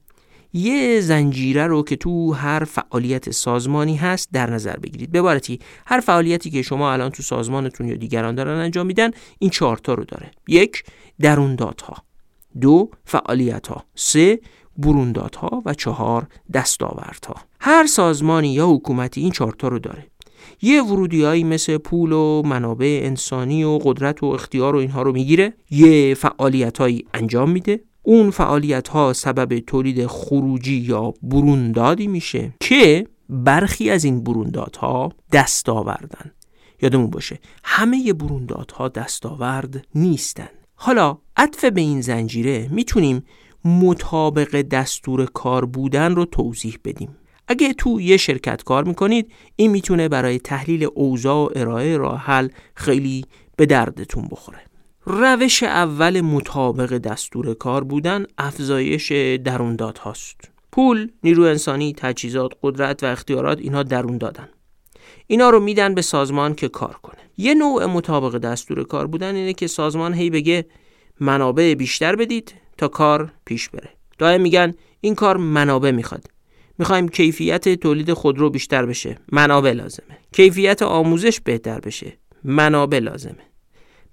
یه 0.55 1.01
زنجیره 1.01 1.67
رو 1.67 1.83
که 1.83 1.95
تو 1.95 2.33
هر 2.33 2.63
فعالیت 2.63 3.31
سازمانی 3.31 3.95
هست 3.95 4.29
در 4.33 4.50
نظر 4.50 4.77
بگیرید. 4.77 5.12
به 5.12 5.19
عبارتی 5.19 5.59
هر 5.85 6.00
فعالیتی 6.00 6.50
که 6.50 6.62
شما 6.62 6.93
الان 6.93 7.09
تو 7.09 7.24
سازمانتون 7.24 7.88
یا 7.88 7.95
دیگران 7.95 8.35
دارن 8.35 8.59
انجام 8.59 8.85
میدن 8.85 9.12
این 9.39 9.50
چهارتا 9.50 9.93
رو 9.93 10.03
داره. 10.03 10.31
یک 10.47 10.83
درون 11.21 11.57
ها 11.59 11.97
دو 12.62 12.89
فعالیت 13.05 13.67
ها 13.67 13.83
سه 13.95 14.39
بروندات 14.77 15.35
ها 15.35 15.62
و 15.65 15.74
چهار 15.74 16.27
دستاورت 16.53 17.25
ها 17.25 17.35
هر 17.59 17.85
سازمانی 17.85 18.53
یا 18.53 18.67
حکومتی 18.67 19.21
این 19.21 19.31
چهارتا 19.31 19.67
رو 19.67 19.79
داره. 19.79 20.07
یه 20.62 20.83
ورودیایی 20.83 21.43
مثل 21.43 21.77
پول 21.77 22.12
و 22.12 22.41
منابع 22.45 23.00
انسانی 23.03 23.63
و 23.63 23.79
قدرت 23.83 24.24
و 24.24 24.25
اختیار 24.25 24.75
و 24.75 24.79
اینها 24.79 25.01
رو 25.01 25.12
می‌گیره. 25.12 25.53
یه 25.69 26.13
فعالیت 26.13 26.77
هایی 26.77 27.07
انجام 27.13 27.50
میده. 27.50 27.79
اون 28.05 28.31
فعالیت 28.31 28.88
ها 28.88 29.13
سبب 29.13 29.59
تولید 29.59 30.07
خروجی 30.07 30.75
یا 30.75 31.13
بروندادی 31.24 32.07
میشه 32.07 32.53
که 32.59 33.07
برخی 33.29 33.89
از 33.89 34.03
این 34.03 34.24
بروندادها 34.24 35.12
دستاوردن 35.31 36.31
یادمون 36.81 37.09
باشه 37.09 37.39
همه 37.63 38.13
بروندادها 38.13 38.88
دستاورد 38.88 39.88
نیستن. 39.95 40.50
حالا 40.75 41.17
عطف 41.38 41.65
به 41.65 41.81
این 41.81 42.01
زنجیره 42.01 42.69
می‌تونیم 42.71 43.24
مطابق 43.65 44.62
دستور 44.62 45.25
کار 45.25 45.65
بودن 45.65 46.15
رو 46.15 46.25
توضیح 46.25 46.77
بدیم. 46.83 47.17
اگه 47.47 47.74
تو 47.74 48.01
یه 48.01 48.17
شرکت 48.17 48.63
کار 48.63 48.83
می‌کنید 48.83 49.31
این 49.55 49.71
می‌تونه 49.71 50.09
برای 50.09 50.39
تحلیل 50.39 50.88
اوضاع 50.95 51.38
و 51.38 51.50
ارائه 51.55 51.97
راه 51.97 52.19
حل 52.19 52.47
خیلی 52.75 53.25
به 53.57 53.65
دردتون 53.65 54.27
بخوره. 54.31 54.59
روش 55.07 55.63
اول 55.63 56.21
مطابق 56.21 56.97
دستور 56.97 57.53
کار 57.53 57.83
بودن 57.83 58.25
افزایش 58.38 59.12
درونداد 59.45 59.97
هاست. 59.97 60.51
پول، 60.71 61.12
نیرو 61.24 61.43
انسانی، 61.43 61.93
تجهیزات، 61.97 62.51
قدرت 62.63 63.03
و 63.03 63.05
اختیارات 63.05 63.59
اینها 63.59 63.83
درون 63.83 64.17
دادن. 64.17 64.50
اینا 65.27 65.50
رو 65.50 65.59
میدن 65.59 65.95
به 65.95 66.01
سازمان 66.01 66.55
که 66.55 66.67
کار 66.67 66.93
کنه. 67.03 67.21
یه 67.38 67.53
نوع 67.53 67.85
مطابق 67.85 68.38
دستور 68.38 68.83
کار 68.83 69.07
بودن 69.07 69.35
اینه 69.35 69.53
که 69.53 69.67
سازمان 69.67 70.13
هی 70.13 70.29
بگه 70.29 70.65
منابع 71.19 71.74
بیشتر 71.74 72.15
بدید 72.15 72.53
تا 72.77 72.88
کار 72.88 73.31
پیش 73.45 73.69
بره. 73.69 73.89
دائم 74.17 74.41
میگن 74.41 74.74
این 75.01 75.15
کار 75.15 75.38
منابع 75.38 75.91
می‌خواد. 75.91 76.27
می‌خوایم 76.77 77.07
کیفیت 77.07 77.69
تولید 77.69 78.13
خودرو 78.13 78.50
بیشتر 78.50 78.85
بشه. 78.85 79.17
منابع 79.31 79.71
لازمه. 79.71 80.17
کیفیت 80.31 80.81
آموزش 80.81 81.39
بهتر 81.39 81.79
بشه. 81.79 82.17
منابع 82.43 83.00
لازمه. 83.00 83.54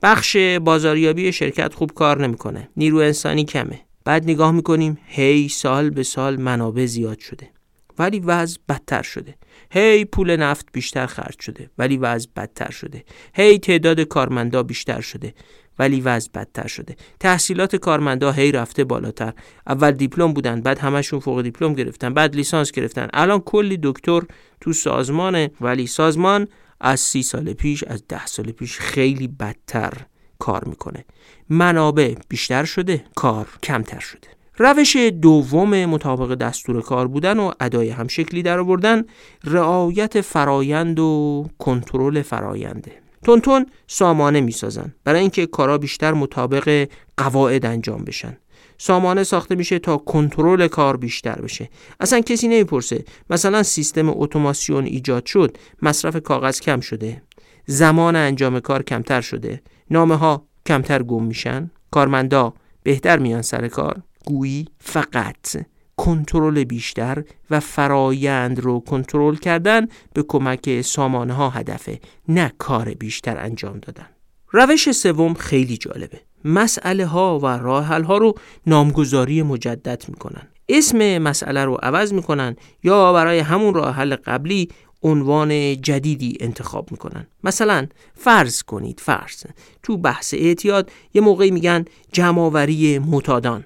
بخش 0.03 0.37
بازاریابی 0.37 1.33
شرکت 1.33 1.75
خوب 1.75 1.93
کار 1.93 2.23
نمی‌کنه. 2.27 2.69
نیرو 2.77 2.99
انسانی 2.99 3.45
کمه. 3.45 3.81
بعد 4.05 4.25
نگاه 4.25 4.53
می‌کنیم 4.53 4.99
هی 5.07 5.49
سال 5.49 5.91
به 5.91 6.03
سال 6.03 6.37
منابع 6.37 6.87
زیاد 6.87 7.19
شده. 7.19 7.51
ولی 7.99 8.21
وضع 8.21 8.59
بدتر 8.69 9.03
شده. 9.03 9.35
هی 9.71 10.05
پول 10.05 10.37
نفت 10.37 10.67
بیشتر 10.73 11.07
خرج 11.07 11.41
شده. 11.41 11.71
ولی 11.79 11.97
وضع 11.97 12.29
بدتر 12.37 12.71
شده. 12.71 13.05
هی 13.35 13.59
تعداد 13.59 14.01
کارمندا 14.01 14.63
بیشتر 14.63 15.01
شده. 15.01 15.35
ولی 15.79 16.01
وضع 16.01 16.31
بدتر 16.35 16.67
شده. 16.67 16.97
تحصیلات 17.21 17.77
کارمندا 17.77 18.33
هی 18.33 18.53
رفته 18.53 18.85
بالاتر. 18.85 19.33
اول 19.67 19.91
دیپلم 19.91 20.33
بودن 20.33 20.61
بعد 20.61 20.79
همشون 20.79 21.21
فوق 21.21 21.43
دیپلم 21.43 21.75
گرفتن 21.75 22.15
بعد 22.15 22.35
لیسانس 22.35 22.73
گرفتن. 22.73 23.09
الان 23.13 23.41
کلی 23.41 23.79
دکتر 23.83 24.21
تو 24.61 24.73
سازمانه. 24.73 25.51
ولی 25.61 25.87
سازمان 25.87 26.49
از 26.83 27.01
سی 27.01 27.23
سال 27.23 27.53
پیش 27.53 27.85
از 27.85 28.03
ده 28.09 28.27
سال 28.27 28.45
پیش 28.45 28.79
خیلی 28.79 29.29
بدتر 29.29 29.93
کار 30.39 30.65
می‌کنه. 30.65 31.05
منابع 31.49 32.15
بیشتر 32.29 32.65
شده 32.65 33.05
کار 33.15 33.49
کمتر 33.63 34.01
شده. 34.01 34.29
روش 34.59 34.97
دوم 34.97 35.85
مطابق 35.85 36.35
دستور 36.35 36.83
کار 36.83 37.09
بودن 37.09 37.39
و 37.39 37.53
ادای 37.61 37.89
همشکلی 37.89 38.43
در 38.43 38.59
آوردن 38.59 39.05
رعایت 39.45 40.21
فرایند 40.21 41.01
و 41.01 41.47
کنترل 41.59 42.23
فراینده 42.23 42.93
تونتون 43.25 43.67
سامانه 43.87 44.41
می‌سازن 44.41 44.95
برای 45.05 45.21
اینکه 45.21 45.47
کارا 45.47 45.79
بیشتر 45.79 46.13
مطابق 46.13 46.89
قواعد 47.17 47.67
انجام 47.67 48.05
بشن. 48.05 48.37
سامانه 48.85 49.25
ساخته 49.25 49.55
میشه 49.55 49.79
تا 49.79 49.97
کنترل 49.97 50.69
کار 50.69 50.97
بیشتر 50.97 51.41
بشه. 51.41 51.71
اصلا 52.01 52.21
کسی 52.21 52.49
نمی‌پرسه. 52.49 53.05
مثلا 53.31 53.63
سیستم 53.63 54.11
اتوماسیون 54.11 54.85
ایجاد 54.85 55.27
شد 55.27 55.57
مصرف 55.83 56.17
کاغذ 56.17 56.61
کم 56.61 56.81
شده. 56.81 57.23
زمان 57.67 58.17
انجام 58.17 58.61
کار 58.61 58.83
کمتر 58.83 59.21
شده. 59.21 59.63
نامه 59.91 60.17
ها 60.17 60.47
کمتر 60.67 61.03
گم 61.03 61.23
میشن. 61.25 61.71
کارمندا 61.91 62.55
بهتر 62.83 63.19
میان 63.19 63.43
سر 63.43 63.69
کار. 63.69 64.03
گویی 64.27 64.69
فقط 64.81 65.67
کنترل 65.97 66.65
بیشتر 66.65 67.25
و 67.51 67.61
فرایند 67.61 68.61
رو 68.61 68.81
کنترل 68.81 69.37
کردن 69.37 69.87
به 70.15 70.23
کمک 70.23 70.81
سامانه 70.81 71.33
ها 71.33 71.51
هدفه 71.51 72.01
نه 72.29 72.53
کار 72.59 72.95
بیشتر 72.95 73.39
انجام 73.39 73.79
دادن. 73.79 74.07
روش 74.53 74.91
سوم 74.91 75.35
خیلی 75.35 75.77
جالبه. 75.77 76.21
مسئله 76.45 77.07
ها 77.07 77.39
و 77.39 77.47
راه 77.47 77.87
ها 77.87 78.19
رو 78.19 78.35
نامگذاری 78.67 79.43
مجدد 79.43 80.05
می‌کنن. 80.09 80.49
اسم 80.69 81.19
مسئله 81.19 81.65
رو 81.65 81.75
عوض 81.83 82.13
می‌کنن 82.13 82.57
یا 82.83 83.13
برای 83.13 83.39
همون 83.39 83.75
راه 83.75 83.95
حل 83.95 84.17
قبلی 84.17 84.69
عنوان 85.03 85.81
جدیدی 85.81 86.37
انتخاب 86.41 86.89
می‌کنن. 86.91 87.27
مثلا 87.45 87.87
فرض 88.15 88.63
کنید 88.63 89.01
فرض. 89.01 89.45
تو 89.83 89.97
بحث 89.97 90.35
اعتیاد 90.35 90.91
یه 91.15 91.23
موقعی 91.23 91.51
میگن 91.51 91.85
جمعآوری 92.13 92.99
معتادان. 92.99 93.65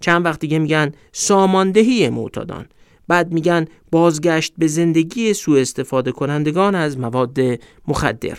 چند 0.00 0.24
وقت 0.24 0.40
دیگه 0.40 0.58
میگن 0.58 0.92
ساماندهی 1.12 2.08
معتادان. 2.08 2.66
بعد 3.08 3.32
میگن 3.32 3.64
بازگشت 3.92 4.54
به 4.58 4.66
زندگی 4.66 5.34
سوء 5.34 5.60
استفاده 5.60 6.12
کنندگان 6.12 6.74
از 6.74 6.98
مواد 6.98 7.38
مخدر. 7.88 8.38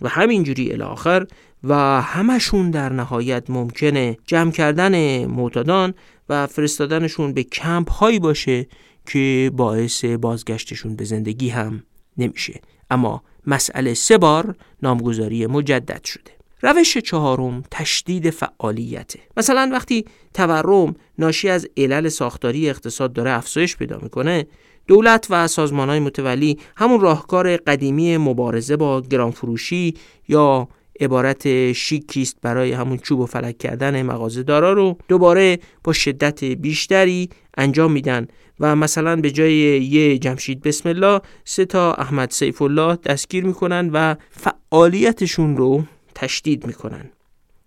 و 0.00 0.08
همینجوری 0.08 0.72
الاخر 0.72 1.26
و 1.64 1.74
همشون 2.02 2.70
در 2.70 2.92
نهایت 2.92 3.50
ممکنه 3.50 4.16
جمع 4.26 4.50
کردن 4.50 5.24
معتادان 5.26 5.94
و 6.28 6.46
فرستادنشون 6.46 7.32
به 7.32 7.42
کمپ 7.42 7.90
هایی 7.90 8.18
باشه 8.18 8.66
که 9.06 9.50
باعث 9.54 10.04
بازگشتشون 10.04 10.96
به 10.96 11.04
زندگی 11.04 11.48
هم 11.48 11.82
نمیشه. 12.18 12.60
اما 12.90 13.22
مسئله 13.46 13.94
سه 13.94 14.18
بار 14.18 14.56
نامگذاری 14.82 15.46
مجدد 15.46 16.04
شده. 16.04 16.36
روش 16.62 16.98
چهارم 16.98 17.62
تشدید 17.70 18.30
فعالیته 18.30 19.20
مثلا 19.36 19.68
وقتی 19.72 20.04
تورم 20.34 20.94
ناشی 21.18 21.48
از 21.48 21.68
علل 21.76 22.08
ساختاری 22.08 22.70
اقتصاد 22.70 23.12
داره 23.12 23.30
افزایش 23.30 23.76
پیدا 23.76 23.98
می‌کنه 24.02 24.46
دولت 24.86 25.26
و 25.30 25.48
سازمان 25.48 25.88
های 25.88 26.00
متولی 26.00 26.58
همون 26.76 27.00
راهکار 27.00 27.56
قدیمی 27.56 28.16
مبارزه 28.16 28.76
با 28.76 29.00
گرانفروشی 29.00 29.94
یا 30.28 30.68
عبارت 31.00 31.72
شیکیست 31.72 32.36
برای 32.42 32.72
همون 32.72 32.98
چوب 32.98 33.20
و 33.20 33.26
فلک 33.26 33.58
کردن 33.58 34.02
مغازه 34.02 34.42
دارا 34.42 34.72
رو 34.72 34.98
دوباره 35.08 35.58
با 35.84 35.92
شدت 35.92 36.44
بیشتری 36.44 37.30
انجام 37.56 37.92
میدن 37.92 38.26
و 38.60 38.76
مثلا 38.76 39.16
به 39.16 39.30
جای 39.30 39.54
یه 39.82 40.18
جمشید 40.18 40.62
بسم 40.62 40.88
الله 40.88 41.20
سه 41.44 41.64
تا 41.64 41.94
احمد 41.94 42.30
سیف 42.30 42.62
الله 42.62 42.96
دستگیر 42.96 43.44
می‌کنن 43.44 43.90
و 43.92 44.16
فعالیتشون 44.30 45.56
رو 45.56 45.82
تشدید 46.14 46.66
می‌کنن. 46.66 47.10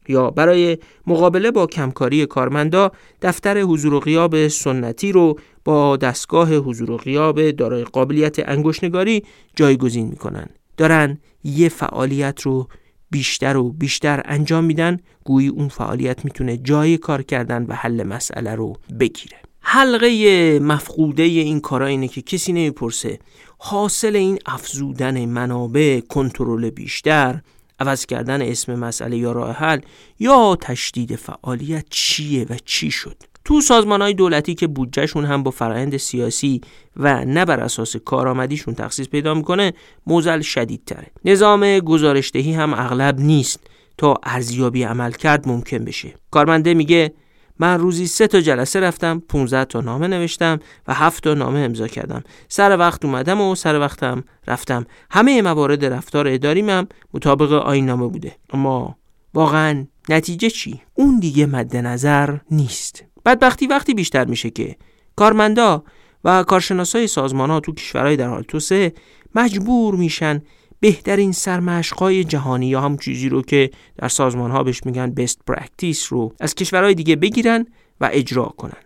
یا 0.10 0.32
برای 0.32 0.78
مقابله 1.08 1.52
با 1.52 1.68
کمکاری 1.68 2.26
کارمندا 2.26 2.92
دفتر 3.22 3.62
حضور 3.62 3.94
و 3.94 4.00
غیاب 4.00 4.48
سنتی 4.48 5.12
رو 5.12 5.40
با 5.66 5.98
دستگاه 5.98 6.56
حضور 6.56 6.92
و 6.92 6.98
غیاب 6.98 7.52
دارای 7.52 7.84
قابلیت 7.84 8.50
انگشتنگاری 8.50 9.24
جایگزین 9.56 10.08
می‌کنن. 10.08 10.50
دارن 10.78 11.18
یه 11.44 11.70
فعالیت 11.70 12.42
رو 12.42 12.68
بیشتر 13.12 13.58
و 13.58 13.72
بیشتر 13.72 14.22
انجام 14.26 14.64
میدن. 14.64 14.98
گویی 15.24 15.48
اون 15.48 15.68
فعالیت 15.68 16.26
می‌تونه 16.26 16.58
جای 16.58 16.98
کار 16.98 17.22
کردن 17.22 17.66
و 17.66 17.74
حل 17.74 18.04
مسئله 18.04 18.56
رو 18.56 18.76
بگیره. 19.00 19.38
حلقه 19.62 20.60
مفقوده 20.60 21.24
این 21.24 21.60
کارا 21.60 21.86
اینه 21.86 22.08
که 22.08 22.22
کسی 22.22 22.54
نمی‌پرسه 22.54 23.20
حاصل 23.58 24.16
این 24.16 24.40
افزودن 24.46 25.26
منابع 25.26 26.00
کنترل 26.00 26.70
بیشتر 26.70 27.42
عوض 27.80 28.06
کردن 28.06 28.42
اسم 28.42 28.76
مسئله 28.76 29.18
یا 29.18 29.32
راه 29.32 29.52
حل 29.52 29.80
یا 30.20 30.58
تشدید 30.62 31.16
فعالیت 31.16 31.86
چیه 31.90 32.46
و 32.50 32.58
چی 32.66 32.92
شد؟ 32.92 33.16
تو 33.46 33.62
سازمان 33.62 34.02
های 34.02 34.14
دولتی 34.14 34.56
که 34.56 34.68
بودجهشون 34.68 35.26
هم 35.26 35.44
با 35.44 35.52
فرایند 35.52 35.98
سیاسی 35.98 36.62
و 36.98 37.26
نه 37.26 37.46
بر 37.46 37.60
اساس 37.60 37.96
کارآمدیشون 37.96 38.74
تخصیص 38.74 39.08
پیدا 39.08 39.34
می‌کنه 39.34 39.74
موزل 40.08 40.42
شدیدتره. 40.42 41.08
نظام 41.26 41.80
گزارشدهی 41.80 42.54
هم 42.54 42.74
اغلب 42.74 43.20
نیست 43.20 43.60
تا 43.98 44.16
ارزیابی 44.24 44.84
عمل 44.84 45.12
کرد 45.12 45.48
ممکن 45.48 45.78
بشه. 45.78 46.14
کارمنده 46.32 46.74
میگه 46.74 47.14
من 47.60 47.80
روزی 47.80 48.08
سه 48.08 48.28
تا 48.28 48.42
جلسه 48.42 48.80
رفتم 48.80 49.20
15 49.30 49.66
تا 49.66 49.82
نامه 49.82 50.08
نوشتم 50.08 50.60
و 50.88 50.94
هفت 50.94 51.24
تا 51.24 51.34
نامه 51.34 51.60
امضا 51.60 51.88
کردم. 51.88 52.24
سر 52.48 52.78
وقت 52.78 53.06
اومدم 53.06 53.42
و 53.42 53.56
سر 53.56 53.80
وقتم 53.80 54.24
رفتم. 54.48 54.86
همه 55.12 55.42
موارد 55.42 55.86
رفتار 55.86 56.28
اداریم 56.28 56.88
مطابق 57.14 57.52
آین 57.52 57.86
نامه 57.86 58.08
بوده. 58.08 58.36
اما 58.54 58.96
واقعا 59.34 59.86
نتیجه 60.10 60.50
چی؟ 60.50 60.82
اون 60.94 61.20
دیگه 61.20 61.46
مد 61.46 61.78
نظر 61.78 62.38
نیست. 62.52 63.04
بدبختی 63.26 63.68
وقتی 63.68 63.94
بیشتر 63.94 64.26
میشه 64.26 64.50
که 64.50 64.76
کارمندا 65.16 65.84
و 66.24 66.44
کارشناسای 66.44 67.08
سازمان 67.08 67.50
ها 67.50 67.60
تو 67.60 67.74
کشورهای 67.74 68.16
در 68.16 68.28
حال 68.28 68.44
توسعه 68.44 68.94
مجبور 69.36 69.96
میشن 69.96 70.42
بهترین 70.80 71.32
سرمشقهای 71.32 72.24
جهانی 72.24 72.68
یا 72.68 72.82
همون 72.82 72.98
چیزی 72.98 73.30
رو 73.30 73.42
که 73.42 73.72
در 73.98 74.08
سازمان 74.08 74.52
ها 74.52 74.64
بهش 74.64 74.82
میگن 74.86 75.12
best 75.12 75.42
practice 75.48 76.14
رو 76.14 76.34
از 76.40 76.56
کشورهای 76.56 76.94
دیگه 76.94 77.16
بگیرن 77.16 77.66
و 78.02 78.10
اجرا 78.14 78.46
کنن. 78.46 78.84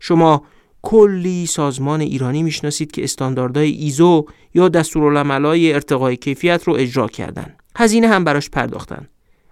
شما 0.00 0.42
کلی 0.82 1.46
سازمان 1.46 2.00
ایرانی 2.00 2.42
می‌شناسید 2.42 2.90
که 2.90 3.04
استانداردهای 3.04 3.70
ایزو 3.70 4.26
یا 4.54 4.68
دستورالعملهای 4.68 5.72
ارتقای 5.72 6.16
کیفیت 6.16 6.62
رو 6.64 6.74
اجرا 6.74 7.06
کردن. 7.06 7.56
هزینه 7.76 8.08
هم 8.08 8.24
براش 8.24 8.50
پرداختن. 8.50 9.08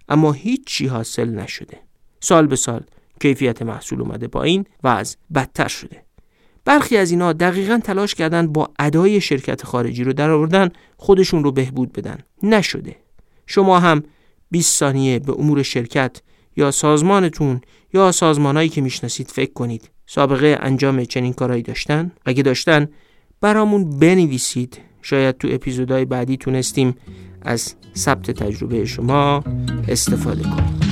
اما 0.09 0.31
هیچی 0.31 0.87
حاصل 0.87 1.29
نشده. 1.29 1.79
سال 2.19 2.47
به 2.47 2.55
سال 2.55 2.81
کیفیت 3.21 3.61
محصول 3.61 4.01
اومده 4.01 4.27
پایین 4.27 4.65
وضع 4.83 5.17
بدتر 5.35 5.67
شده. 5.67 6.06
برخی 6.67 6.97
از 6.97 7.11
اینا 7.11 7.33
دقیقا 7.33 7.79
تلاش 7.83 8.15
کردن 8.15 8.47
با 8.47 8.69
ادای 8.79 9.21
شرکت 9.21 9.63
خارجی 9.63 10.03
رو 10.03 10.13
در 10.13 10.29
آوردن 10.29 10.69
خودشون 10.97 11.43
رو 11.43 11.51
بهبود 11.51 11.93
بدن. 11.93 12.17
نشده. 12.43 12.95
شما 13.45 13.79
هم 13.79 14.03
20 14.51 14.79
ثانیه 14.79 15.19
به 15.19 15.33
امور 15.33 15.63
شرکت 15.63 16.21
یا 16.57 16.71
سازمانتون 16.71 17.61
یا 17.93 18.11
سازمانهایی 18.11 18.69
که 18.69 18.81
می‌شناسید 18.81 19.27
فکر 19.27 19.53
کنید. 19.53 19.89
سابقه 20.05 20.57
انجام 20.61 21.03
چنین 21.05 21.33
کارهایی 21.33 21.63
داشتن؟ 21.63 22.11
اگه 22.25 22.43
داشتن 22.43 22.87
برامون 23.41 23.99
بنویسید. 23.99 24.79
شاید 25.01 25.37
تو 25.37 25.47
اپیزودهای 25.51 26.05
بعدی 26.05 26.37
تونستیم 26.37 26.95
از 27.41 27.75
ثبت 27.95 28.31
تجربه 28.31 28.85
شما 28.85 29.43
استفاده 29.87 30.43
کنیم. 30.43 30.86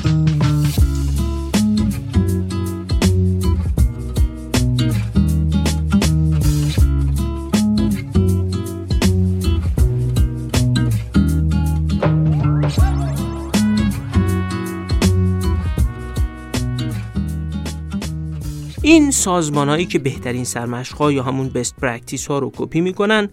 این 18.86 19.12
سازمانهایی 19.12 19.86
که 19.86 20.00
بهترین 20.00 20.44
سرمشقها 20.44 21.12
یا 21.12 21.24
همون 21.24 21.50
best 21.50 21.76
practice 21.76 22.28
ها 22.28 22.40
رو 22.40 22.52
کپی 22.56 22.82
می‌کنن 22.82 23.30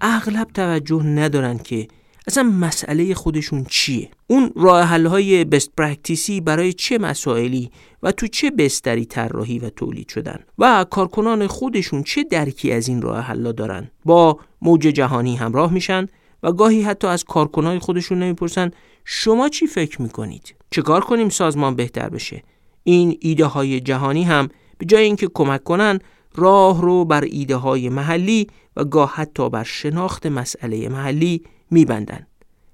اغلب 0.00 0.48
توجه 0.54 1.02
ندارن 1.02 1.58
که 1.58 1.88
اصلا 2.26 2.42
مسئله 2.42 3.14
خودشون 3.14 3.64
چیه. 3.68 4.10
اون 4.26 4.52
راه 4.56 4.82
حل 4.82 5.06
های 5.06 5.44
best 5.44 5.70
practice 5.76 6.33
ی 6.33 6.40
برای 6.40 6.72
چه 6.72 6.98
مسائلی 6.98 7.70
و 8.02 8.12
تو 8.12 8.26
چه 8.26 8.50
بستری 8.50 9.04
طراحی 9.04 9.58
و 9.58 9.70
تولید 9.70 10.08
شدن 10.08 10.38
و 10.58 10.86
کارکنان 10.90 11.46
خودشون 11.46 12.02
چه 12.02 12.24
درکی 12.24 12.72
از 12.72 12.88
این 12.88 13.02
راه 13.02 13.20
حل 13.20 13.52
دارن. 13.52 13.90
با 14.04 14.38
موج 14.62 14.80
جهانی 14.80 15.36
همراه 15.36 15.72
میشن 15.72 16.06
و 16.42 16.52
گاهی 16.52 16.82
حتی 16.82 17.06
از 17.06 17.24
کارکنای 17.24 17.78
خودشون 17.78 18.18
نمی‌پرسن 18.18 18.70
شما 19.04 19.48
چی 19.48 19.66
فکر 19.66 20.02
می‌کنید؟ 20.02 20.54
چه 20.70 20.82
کار 20.82 21.00
کنیم 21.00 21.28
سازمان 21.28 21.76
بهتر 21.76 22.08
بشه؟ 22.08 22.42
این 22.84 23.18
ایده 23.20 23.44
های 23.44 23.80
جهانی 23.80 24.24
هم 24.24 24.48
به 24.82 24.86
جای 24.86 25.04
اینکه 25.04 25.28
کمک 25.34 25.64
کنن 25.64 25.98
راه 26.34 26.82
رو 26.82 27.04
بر 27.04 27.20
ایده 27.20 27.56
های 27.56 27.88
محلی 27.88 28.46
و 28.76 28.84
گاه 28.84 29.12
حتی 29.14 29.50
بر 29.50 29.62
شناخت 29.62 30.26
مسئله 30.26 30.88
محلی 30.88 31.42
میبندن. 31.70 32.26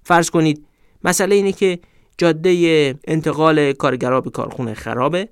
فرض 0.02 0.30
کنید 0.30 0.64
مسئله 1.04 1.34
اینه 1.34 1.52
که 1.52 1.78
جاده 2.18 2.94
انتقال 3.04 3.72
کارگرا 3.72 4.20
به 4.20 4.30
کارخونه 4.30 4.74
خرابه 4.74 5.28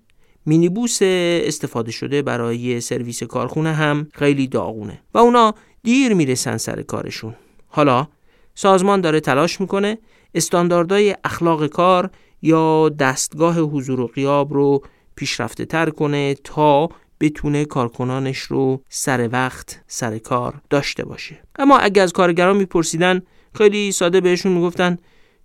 مینیبوس 0.46 0.98
استفاده 1.02 1.92
شده 1.92 2.22
برای 2.22 2.80
سرویس 2.80 3.22
کارخونه 3.22 3.72
هم 3.72 4.08
خیلی 4.14 4.46
داغونه 4.46 5.00
و 5.14 5.18
اونا 5.18 5.54
دیر 5.82 6.14
می‌رسن 6.14 6.56
سر 6.56 6.82
کارشون. 6.82 7.34
حالا 7.68 8.08
سازمان 8.54 9.00
داره 9.00 9.20
تلاش 9.20 9.60
می‌کنه 9.60 9.98
استانداردهای 10.34 11.16
اخلاق 11.24 11.66
کار 11.66 12.10
یا 12.42 12.88
دستگاه 12.88 13.58
حضور 13.58 14.00
و 14.00 14.06
قیاب 14.06 14.54
رو 14.54 14.82
پیشرفته 15.16 15.64
تر 15.64 15.90
کنه 15.90 16.34
تا 16.34 16.88
بتونه 17.20 17.64
کارکنانش 17.64 18.38
رو 18.38 18.82
سر 18.88 19.28
وقت 19.32 19.80
سر 19.86 20.18
کار 20.18 20.54
داشته 20.70 21.04
باشه. 21.04 21.38
اما 21.58 21.78
اگه 21.78 22.02
از 22.02 22.12
کارگران 22.12 22.56
میپرسیدن 22.56 23.22
خیلی 23.54 23.92
ساده 23.92 24.20
بهشون 24.20 24.52
می‌گفتن 24.52 24.96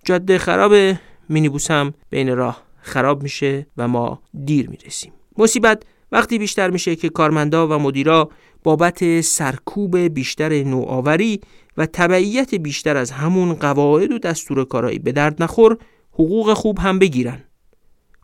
جاده 0.05 0.37
خرابه 0.37 0.99
مینیبوس 1.29 1.71
هم 1.71 1.93
بین 2.09 2.35
راه 2.35 2.63
خراب 2.81 3.23
میشه 3.23 3.67
و 3.77 3.87
ما 3.87 4.21
دیر 4.45 4.69
می‌رسیم. 4.69 5.13
مصیبت 5.37 5.83
وقتی 6.11 6.37
بیشتر 6.37 6.69
میشه 6.69 6.95
که 6.95 7.09
کارمندا 7.09 7.67
و 7.67 7.79
مدیرا 7.79 8.29
بابت 8.63 9.21
سرکوب 9.21 9.97
بیشتر 9.97 10.63
نوآوری 10.63 11.41
و 11.77 11.85
تبعیت 11.85 12.55
بیشتر 12.55 12.97
از 12.97 13.11
همون 13.11 13.53
قواعد 13.53 14.11
و 14.11 14.19
دستور 14.19 14.65
کارایی 14.65 14.99
به 14.99 15.11
درد 15.11 15.43
نخور 15.43 15.77
حقوق 16.13 16.53
خوب 16.53 16.79
هم 16.79 16.99
بگیرن. 16.99 17.43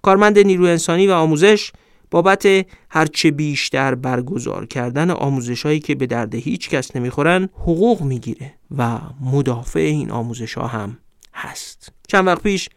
کارمند 0.02 0.40
نیرو 0.40 0.66
انسانی 0.66 1.08
و 1.08 1.12
آموزش 1.12 1.72
بابت 2.12 2.66
هرچه 2.90 3.32
بیشتر 3.32 3.96
برگزار 3.96 4.66
کردن 4.66 5.10
آموزش 5.10 5.66
هایی 5.66 5.80
که 5.80 5.96
به 5.96 6.06
درد 6.06 6.36
هیچ 6.36 6.70
کس 6.70 6.96
نمی‌خورن 6.96 7.50
حقوق 7.54 8.02
می‌گیره 8.02 8.54
و 8.78 9.00
مدافع 9.22 9.80
این 9.80 10.12
آموزش 10.12 10.54
ها 10.54 10.68
هم 10.68 10.98
هست. 11.34 11.92
چند 12.08 12.28
وقت 12.28 12.44
پیش 12.44 12.70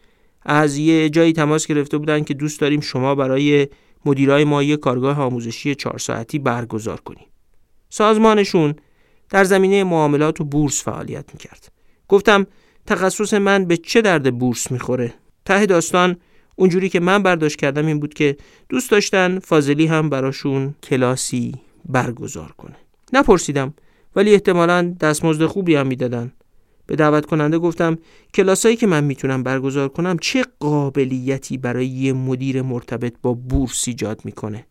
از 0.45 0.77
یه 0.77 1.09
جایی 1.09 1.33
تماس 1.33 1.67
گرفته 1.67 1.97
بودن 1.97 2.23
که 2.23 2.33
دوست 2.33 2.59
داریم 2.59 2.79
شما 2.79 3.15
برای 3.15 3.67
مدیرای 4.05 4.43
ما 4.43 4.63
یه 4.63 4.77
کارگاه 4.77 5.19
آموزشی 5.19 5.75
چهار 5.75 5.97
ساعتی 5.97 6.39
برگزار 6.39 7.01
کنیم. 7.01 7.27
سازمانشون 7.89 8.75
در 9.29 9.43
زمینه 9.43 9.83
معاملات 9.83 10.41
و 10.41 10.43
بورس 10.43 10.83
فعالیت 10.83 11.25
می‌کرد. 11.33 11.71
گفتم 12.07 12.47
تخصص 12.87 13.33
من 13.33 13.65
به 13.65 13.77
چه 13.77 14.01
درد 14.01 14.37
بورس 14.37 14.71
می‌خوره؟ 14.71 15.13
ته 15.45 15.65
داستان 15.65 16.17
اونجوری 16.61 16.89
که 16.89 16.99
من 16.99 17.23
برداشت 17.23 17.55
کردم 17.55 17.85
این 17.85 17.99
بود 17.99 18.13
که 18.13 18.37
دوست 18.69 18.91
داشتن 18.91 19.39
فاضلی 19.39 19.85
هم 19.85 20.09
براشون 20.09 20.75
کلاسی 20.83 21.55
برگزار 21.89 22.51
کنه. 22.51 22.75
نپرسیدم 23.13 23.73
ولی 24.15 24.33
احتمالا 24.33 24.95
دستمزد 24.99 25.45
خوبی 25.45 25.75
هم 25.75 25.87
می‌دادن. 25.87 26.33
به 26.87 26.95
دعوت 26.95 27.25
کننده 27.25 27.59
گفتم 27.59 27.97
کلاسایی 28.33 28.75
که 28.75 28.87
من 28.87 29.03
می‌تونم 29.03 29.43
برگزار 29.43 29.89
کنم 29.89 30.17
چه 30.21 30.45
قابلیتی 30.59 31.57
برای 31.57 31.87
یه 31.87 32.13
مدیر 32.13 32.61
مرتبط 32.61 33.13
با 33.21 33.33
بورس 33.33 33.87
ایجاد 33.87 34.21
می‌کنه؟ 34.25 34.65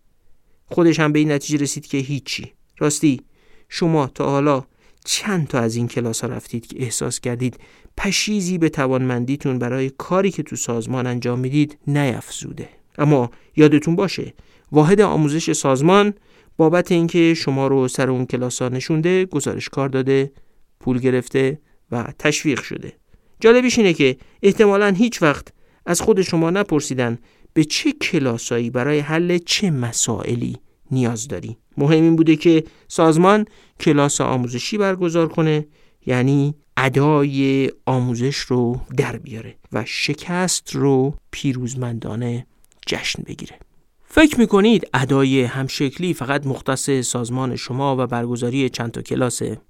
خودش 0.67 1.01
هم 1.01 1.13
به 1.13 1.19
این 1.19 1.33
نتیجه 1.33 1.63
رسید 1.63 1.87
که 1.87 1.99
هیچی. 1.99 2.53
راستی 2.79 3.21
شما 3.69 4.07
تا 4.07 4.31
حالا 4.31 4.65
چند 5.05 5.49
تا 5.49 5.59
از 5.59 5.77
این 5.77 5.89
کلاس 5.89 6.21
ها 6.21 6.29
رفتید 6.29 6.67
که 6.67 6.83
احساس 6.83 7.21
کردید 7.21 7.61
پشیزی 7.97 8.59
به 8.59 8.69
توانمندیتون 8.69 9.59
برای 9.59 9.91
کاری 9.91 10.31
که 10.31 10.43
تو 10.43 10.57
سازمان 10.57 11.07
انجام 11.07 11.39
می‌دید 11.39 11.79
نیفزوده 11.87 12.69
اما 12.99 13.31
یادتون 13.57 13.97
باشه 13.97 14.35
واحد 14.73 15.01
آموزش 15.01 15.53
سازمان 15.53 16.15
بابت 16.57 16.93
اینکه 16.93 17.35
شما 17.35 17.67
رو 17.67 17.89
سر 17.89 18.11
اون 18.11 18.27
کلاس 18.27 18.63
ها 18.63 18.69
نشونده 18.69 19.25
گزارش 19.25 19.69
کار 19.69 19.89
داده 19.89 20.33
پول 20.81 20.99
گرفته 20.99 21.59
و 21.93 22.13
تشویق 22.19 22.63
شده. 22.63 22.93
جالبیش 23.41 23.79
اینه 23.79 23.93
که 23.93 24.17
احتمالا 24.43 24.89
هیچ 24.89 25.23
وقت 25.23 25.49
از 25.87 26.01
خود 26.01 26.23
شما 26.23 26.51
نپرسیدن 26.51 27.19
به 27.53 27.65
چه 27.65 27.93
کلاسایی 27.93 28.71
برای 28.71 28.99
حل 28.99 29.39
چه 29.39 29.71
مسائلی 29.71 30.57
نیاز 30.93 31.29
داری 31.29 31.57
مهم 31.77 32.03
این 32.03 32.17
بوده 32.17 32.37
که 32.37 32.65
سازمان 32.89 33.45
کلاس 33.81 34.21
آموزشی 34.21 34.79
برگزار 34.79 35.29
کنه 35.29 35.67
یعنی 36.07 36.55
ادای 36.77 37.71
آموزش 37.87 38.37
رو 38.37 38.81
در 38.97 39.17
بیاره 39.17 39.57
و 39.73 39.85
شکست 39.87 40.75
رو 40.75 41.15
پیروزمندانه 41.31 42.47
جشن 42.87 43.23
بگیره 43.27 43.59
فکر 44.05 44.41
می‌کنید 44.41 44.89
ادای 44.95 45.43
همشکلی 45.43 46.15
فقط 46.15 46.47
مختص 46.47 46.91
سازمان 46.91 47.57
شما 47.57 47.97
و 47.99 48.07
برگزاری 48.07 48.69
چند 48.69 48.91
تا 48.91 49.03
کلاسه؟ 49.03 49.61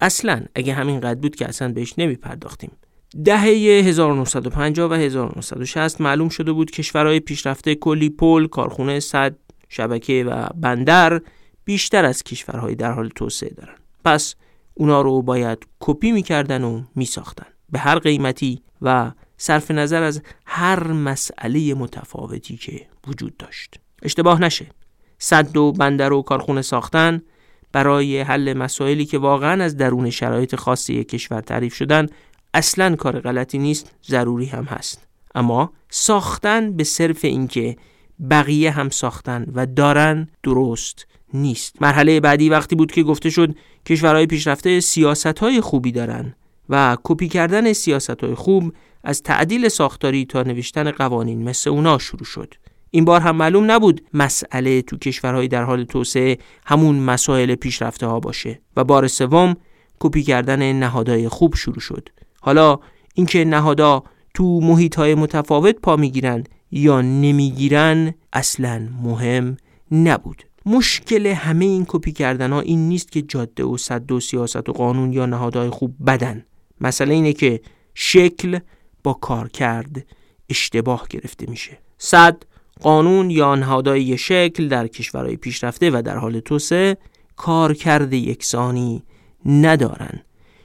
اصلا 0.00 0.44
اگه 0.54 0.74
همین 0.74 1.00
قد 1.00 1.18
بود 1.18 1.36
که 1.36 1.48
اصلا 1.48 1.72
بهش 1.72 1.94
نمی 1.98 2.16
پرداختیم. 2.16 2.70
دهه 3.24 3.44
1950 3.84 4.90
و 4.90 4.94
1960 4.94 6.00
معلوم 6.00 6.28
شده 6.28 6.52
بود 6.52 6.70
کشورهای 6.70 7.20
پیشرفته 7.20 7.74
کلی 7.74 8.10
پل، 8.10 8.46
کارخونه، 8.46 9.00
صد، 9.00 9.36
شبکه 9.68 10.24
و 10.24 10.46
بندر 10.54 11.20
بیشتر 11.64 12.04
از 12.04 12.22
کشورهای 12.22 12.74
در 12.74 12.92
حال 12.92 13.08
توسعه 13.08 13.50
دارن. 13.50 13.76
پس 14.04 14.34
اونا 14.74 15.02
رو 15.02 15.22
باید 15.22 15.66
کپی 15.80 16.12
می‌کردن 16.12 16.64
و 16.64 16.82
میساختن. 16.94 17.46
به 17.72 17.78
هر 17.78 17.98
قیمتی 17.98 18.62
و 18.82 19.12
صرف 19.36 19.70
نظر 19.70 20.02
از 20.02 20.22
هر 20.46 20.86
مسئله 20.92 21.74
متفاوتی 21.74 22.56
که 22.56 22.86
وجود 23.06 23.36
داشت. 23.36 23.80
اشتباه 24.02 24.40
نشه. 24.40 24.66
صد 25.18 25.56
و 25.56 25.72
بندر 25.72 26.12
و 26.12 26.22
کارخونه 26.22 26.62
ساختن 26.62 27.22
برای 27.72 28.20
حل 28.20 28.52
مسائلی 28.52 29.04
که 29.04 29.18
واقعا 29.18 29.64
از 29.64 29.76
درون 29.76 30.10
شرایط 30.10 30.54
خاصی 30.54 31.04
کشور 31.04 31.40
تعریف 31.40 31.74
شدن 31.74 32.06
اصلا 32.54 32.96
کار 32.96 33.20
غلطی 33.20 33.58
نیست 33.58 33.92
ضروری 34.06 34.46
هم 34.46 34.64
هست. 34.64 35.06
اما 35.34 35.72
ساختن 35.90 36.76
به 36.76 36.84
صرف 36.84 37.24
اینکه 37.24 37.76
بقیه 38.30 38.70
هم 38.70 38.88
ساختن 38.88 39.46
و 39.54 39.66
دارن 39.66 40.28
درست 40.42 41.06
نیست. 41.34 41.82
مرحله 41.82 42.20
بعدی 42.20 42.48
وقتی 42.48 42.76
بود 42.76 42.92
که 42.92 43.02
گفته 43.02 43.30
شد 43.30 43.54
کشورهای 43.86 44.26
پیشرفته 44.26 44.80
سیاست 44.80 45.38
های 45.38 45.60
خوبی 45.60 45.92
دارن 45.92 46.34
و 46.68 46.96
کپی 47.04 47.28
کردن 47.28 47.72
سیاست 47.72 48.24
های 48.24 48.34
خوب 48.34 48.72
از 49.04 49.22
تعدیل 49.22 49.68
ساختاری 49.68 50.24
تا 50.24 50.42
نوشتن 50.42 50.90
قوانین 50.90 51.42
مثل 51.44 51.70
اونا 51.70 51.98
شروع 51.98 52.24
شد. 52.24 52.54
این 52.90 53.04
بار 53.04 53.20
هم 53.20 53.36
معلوم 53.36 53.70
نبود 53.70 54.00
مسئله 54.14 54.82
تو 54.82 54.96
کشورهای 54.98 55.48
در 55.48 55.64
حال 55.64 55.84
توسعه 55.84 56.38
همون 56.66 56.96
مسائل 56.96 57.54
پیشرفته 57.54 58.06
ها 58.06 58.20
باشه 58.20 58.60
و 58.76 58.84
بار 58.84 59.08
سوم 59.08 59.56
کپی 60.00 60.22
کردن 60.22 60.72
نهادهای 60.72 61.28
خوب 61.28 61.54
شروع 61.54 61.80
شد. 61.80 62.08
حالا 62.40 62.78
اینکه 63.14 63.44
نهادا 63.44 64.02
تو 64.34 64.60
محیط 64.60 64.96
های 64.96 65.14
متفاوت 65.14 65.76
پا 65.76 65.96
می‌گیرن 65.96 66.44
یا 66.70 67.00
نمی‌گیرن 67.00 68.14
اصلا 68.32 68.88
مهم 69.02 69.56
نبود. 69.92 70.42
مشکل 70.66 71.26
همه 71.26 71.64
این 71.64 71.84
کپی 71.88 72.12
کردن 72.12 72.52
ها 72.52 72.60
این 72.60 72.88
نیست 72.88 73.12
که 73.12 73.22
جاده 73.22 73.64
و 73.64 73.76
صد 73.76 74.12
و 74.12 74.20
سیاست 74.20 74.68
و 74.68 74.72
قانون 74.72 75.12
یا 75.12 75.26
نهادهای 75.26 75.70
خوب 75.70 75.94
بدن. 76.06 76.44
مسئله 76.80 77.14
اینه 77.14 77.32
که 77.32 77.60
شکل 77.94 78.58
با 79.02 79.12
کار 79.12 79.48
کرد 79.48 80.06
اشتباه 80.48 81.06
گرفته 81.10 81.50
میشه. 81.50 81.78
صد 81.98 82.42
قانون 82.80 83.30
یا 83.30 83.54
نهادهای 83.54 84.18
شکل 84.18 84.68
در 84.68 84.86
کشورهای 84.86 85.36
پیشرفته 85.36 85.90
و 85.90 86.02
در 86.02 86.16
حال 86.16 86.40
توسعه 86.40 86.96
کار 87.36 87.74
کرده 87.74 88.16
یکسانی 88.16 89.02
ندارن. 89.46 90.20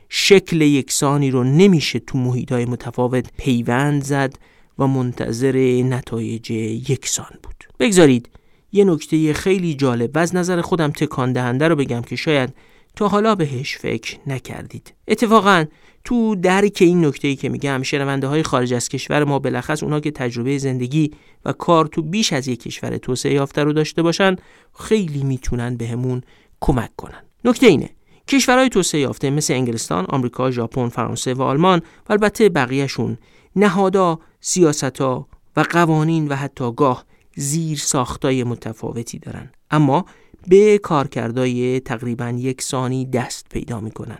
شکل 0.09 0.61
یکسانی 0.61 1.31
رو 1.31 1.43
نمیشه 1.43 1.99
تو 1.99 2.17
محیطهای 2.17 2.65
متفاوت 2.65 3.25
پیوند 3.37 4.03
زد 4.03 4.35
و 4.79 4.88
منتظر 4.88 5.83
نتایج 5.83 6.51
یکسان 6.51 7.39
بود. 7.43 7.63
بگذارید 7.79 8.29
یه 8.71 8.83
نکته 8.83 9.33
خیلی 9.33 9.73
جالب 9.73 10.15
و 10.15 10.19
از 10.19 10.36
نظر 10.36 10.62
خودم 10.62 10.91
تکان 10.91 11.33
دهنده 11.33 11.67
رو 11.67 11.75
بگم 11.75 12.01
که 12.01 12.15
شاید 12.15 12.53
تا 12.95 13.07
حالا 13.07 13.36
بهش 13.36 13.77
فکر 13.77 14.17
نکردید. 14.27 14.93
اتفاقا 15.07 15.65
تو 16.03 16.36
درک 16.36 16.77
این 16.81 17.05
نکته 17.05 17.27
ای 17.27 17.36
که 17.36 17.49
میگم 17.49 17.83
شنونده 17.83 18.27
های 18.27 18.43
خارج 18.43 18.73
از 18.73 18.89
کشور 18.89 19.23
ما 19.23 19.39
بلخص 19.39 19.83
اونها 19.83 19.99
که 19.99 20.12
تجربه 20.12 20.57
زندگی 20.57 21.12
و 21.45 21.53
کار 21.53 21.86
تو 21.86 22.01
بیش 22.01 22.33
از 22.33 22.47
یک 22.47 22.63
کشور 22.63 22.97
توسعه 22.97 23.33
یافته 23.33 23.63
رو 23.63 23.73
داشته 23.73 24.01
باشن 24.01 24.36
خیلی 24.79 25.23
می‌تونن 25.23 25.77
بهمون 25.77 26.21
کمک 26.62 26.95
کنن. 26.95 27.23
نکته 27.45 27.67
اینه 27.67 27.89
کشورهای 28.27 28.69
توسعه 28.69 29.01
یافته 29.01 29.29
مثل 29.29 29.53
انگلستان، 29.53 30.05
آمریکا، 30.09 30.51
ژاپن، 30.51 30.89
فرانسه 30.89 31.33
و 31.33 31.41
آلمان 31.41 31.79
و 31.79 32.13
البته 32.13 32.49
بقیهشون 32.49 33.17
نهادا، 33.55 34.19
سیاستا 34.39 35.27
و 35.55 35.61
قوانین 35.61 36.27
و 36.27 36.35
حتی 36.35 36.71
گاه 36.71 37.05
زیر 37.35 37.77
ساختای 37.77 38.43
متفاوتی 38.43 39.19
دارن. 39.19 39.51
اما 39.71 40.05
به 40.47 40.77
کارکردهای 40.77 41.79
تقریبا 41.79 42.29
یکسانی 42.29 43.05
دست 43.05 43.49
پیدا 43.49 43.79
می‌کنن. 43.79 44.19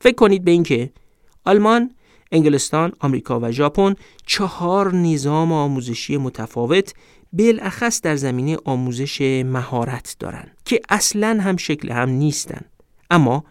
فکر 0.00 0.14
کنید 0.14 0.44
به 0.44 0.50
اینکه 0.50 0.90
آلمان، 1.44 1.90
انگلستان، 2.32 2.92
آمریکا 3.00 3.40
و 3.40 3.50
ژاپن 3.50 3.94
چهار 4.26 4.94
نظام 4.94 5.52
آموزشی 5.52 6.16
متفاوت 6.16 6.94
بالاخص 7.32 8.00
در 8.00 8.16
زمینه 8.16 8.58
آموزش 8.64 9.20
مهارت 9.46 10.16
دارند 10.18 10.50
که 10.64 10.80
اصلا 10.88 11.38
هم 11.40 11.56
شکل 11.56 11.90
هم 11.90 12.08
نیستن. 12.08 12.60
اما 13.10 13.44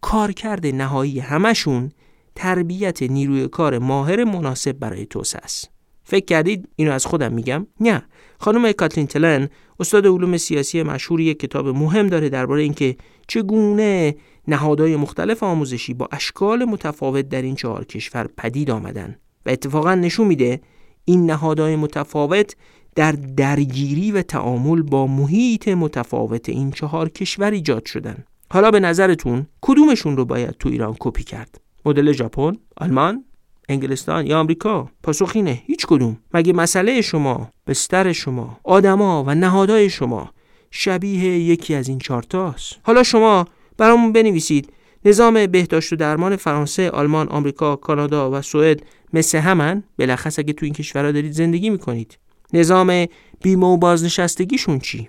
کارکرد 0.00 0.66
نهایی 0.66 1.20
همشون 1.20 1.92
تربیت 2.34 3.02
نیروی 3.02 3.48
کار 3.48 3.78
ماهر 3.78 4.24
مناسب 4.24 4.72
برای 4.72 5.06
توسعه 5.06 5.40
است. 5.44 5.70
فکر 6.04 6.24
کردید 6.24 6.68
اینو 6.76 6.92
از 6.92 7.06
خودم 7.06 7.32
میگم؟ 7.32 7.66
نه. 7.80 8.02
خانم 8.38 8.72
کاتلین 8.72 9.06
تلن 9.06 9.48
استاد 9.80 10.06
علوم 10.06 10.36
سیاسی 10.36 10.82
مشهوری 10.82 11.34
کتاب 11.34 11.68
مهم 11.68 12.06
داره 12.06 12.28
درباره 12.28 12.62
اینکه 12.62 12.96
چگونه 13.28 14.14
نهادهای 14.48 14.96
مختلف 14.96 15.42
آموزشی 15.42 15.94
با 15.94 16.08
اشکال 16.12 16.64
متفاوت 16.64 17.28
در 17.28 17.42
این 17.42 17.54
چهار 17.54 17.84
کشور 17.84 18.28
پدید 18.36 18.70
آمدن. 18.70 19.16
و 19.46 19.50
اتفاقا 19.50 19.94
نشون 19.94 20.26
میده 20.26 20.60
این 21.04 21.30
نهادهای 21.30 21.76
متفاوت 21.76 22.56
در 22.94 23.12
درگیری 23.12 24.12
و 24.12 24.22
تعامل 24.22 24.82
با 24.82 25.06
محیط 25.06 25.68
متفاوت 25.68 26.48
این 26.48 26.70
چهار 26.70 27.08
کشور 27.08 27.50
ایجاد 27.50 27.86
شدن. 27.86 28.24
حالا 28.52 28.70
به 28.70 28.80
نظرتون 28.80 29.46
کدومشون 29.60 30.16
رو 30.16 30.24
باید 30.24 30.50
تو 30.50 30.68
ایران 30.68 30.96
کپی 31.00 31.24
کرد؟ 31.24 31.60
مدل 31.84 32.12
ژاپن 32.12 32.52
آلمان 32.76 33.24
انگلستان 33.68 34.26
یا 34.26 34.40
آمریکا. 34.40 34.88
پاسخ 35.02 35.32
اینه 35.34 35.62
هیچ 35.66 35.86
کدوم. 35.86 36.18
مگه 36.34 36.52
مسئله 36.52 37.00
شما 37.00 37.50
بستر 37.66 38.12
شما 38.12 38.60
آدما 38.64 39.24
و 39.26 39.34
نهادهای 39.34 39.90
شما 39.90 40.30
شبیه 40.70 41.38
یکی 41.38 41.74
از 41.74 41.88
این 41.88 41.98
چارتاست 41.98 42.76
حالا 42.82 43.02
شما 43.02 43.44
برامون 43.78 44.12
بنویسید. 44.12 44.72
نظام 45.04 45.46
بهداشت 45.46 45.92
و 45.92 45.96
درمان 45.96 46.36
فرانسه، 46.36 46.90
آلمان، 46.90 47.28
آمریکا، 47.28 47.76
کانادا 47.76 48.30
و 48.30 48.42
سوئد 48.42 48.82
مثل 49.12 49.38
همن 49.38 49.82
بلخص 49.96 50.38
اگه 50.38 50.52
تو 50.52 50.64
این 50.64 50.74
کشورها 50.74 51.12
دارید 51.12 51.32
زندگی 51.32 51.70
می‌کنید. 51.70 52.18
نظام 52.52 53.06
بیمه 53.42 53.66
و 53.66 53.76
بازنشستگیشون 53.76 54.78
چی؟ 54.78 55.08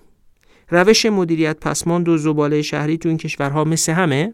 روش 0.70 1.06
مدیریت 1.06 1.60
پسماند 1.60 2.10
و 2.10 2.18
زباله 2.18 2.62
شهری 2.62 2.98
تو 2.98 3.10
این 3.10 3.18
کشورها 3.18 3.64
مثل 3.64 3.94
همه؟ 3.94 4.34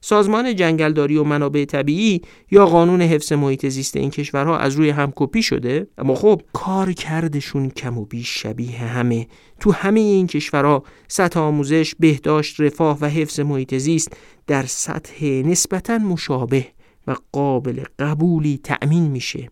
سازمان 0.00 0.56
جنگلداری 0.56 1.16
و 1.16 1.24
منابع 1.24 1.64
طبیعی 1.64 2.22
یا 2.50 2.66
قانون 2.66 3.02
حفظ 3.02 3.32
محیط 3.32 3.66
زیست 3.66 3.96
این 3.96 4.10
کشورها 4.10 4.58
از 4.58 4.74
روی 4.74 4.90
هم 4.90 5.12
کپی 5.16 5.42
شده؟ 5.42 5.86
اما 5.98 6.14
خب 6.14 6.42
کار 6.52 6.92
کردشون 6.92 7.70
کم 7.70 7.98
و 7.98 8.04
بیش 8.04 8.42
شبیه 8.42 8.78
همه. 8.78 9.26
تو 9.60 9.72
همه 9.72 10.00
این 10.00 10.26
کشورها 10.26 10.82
سطح 11.08 11.40
آموزش 11.40 11.94
بهداشت 11.98 12.60
رفاه 12.60 12.98
و 13.00 13.06
حفظ 13.06 13.40
محیط 13.40 13.74
زیست 13.74 14.16
در 14.46 14.62
سطح 14.66 15.24
نسبتا 15.24 15.98
مشابه 15.98 16.66
و 17.06 17.16
قابل 17.32 17.84
قبولی 17.98 18.60
تأمین 18.64 19.10
میشه. 19.10 19.50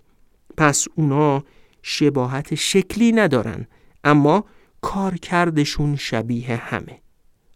پس 0.57 0.87
اونا 0.95 1.45
شباهت 1.83 2.55
شکلی 2.55 3.13
ندارن 3.13 3.67
اما 4.05 4.45
کار 4.81 5.17
کردشون 5.17 5.97
شبیه 5.97 6.57
همه. 6.57 7.01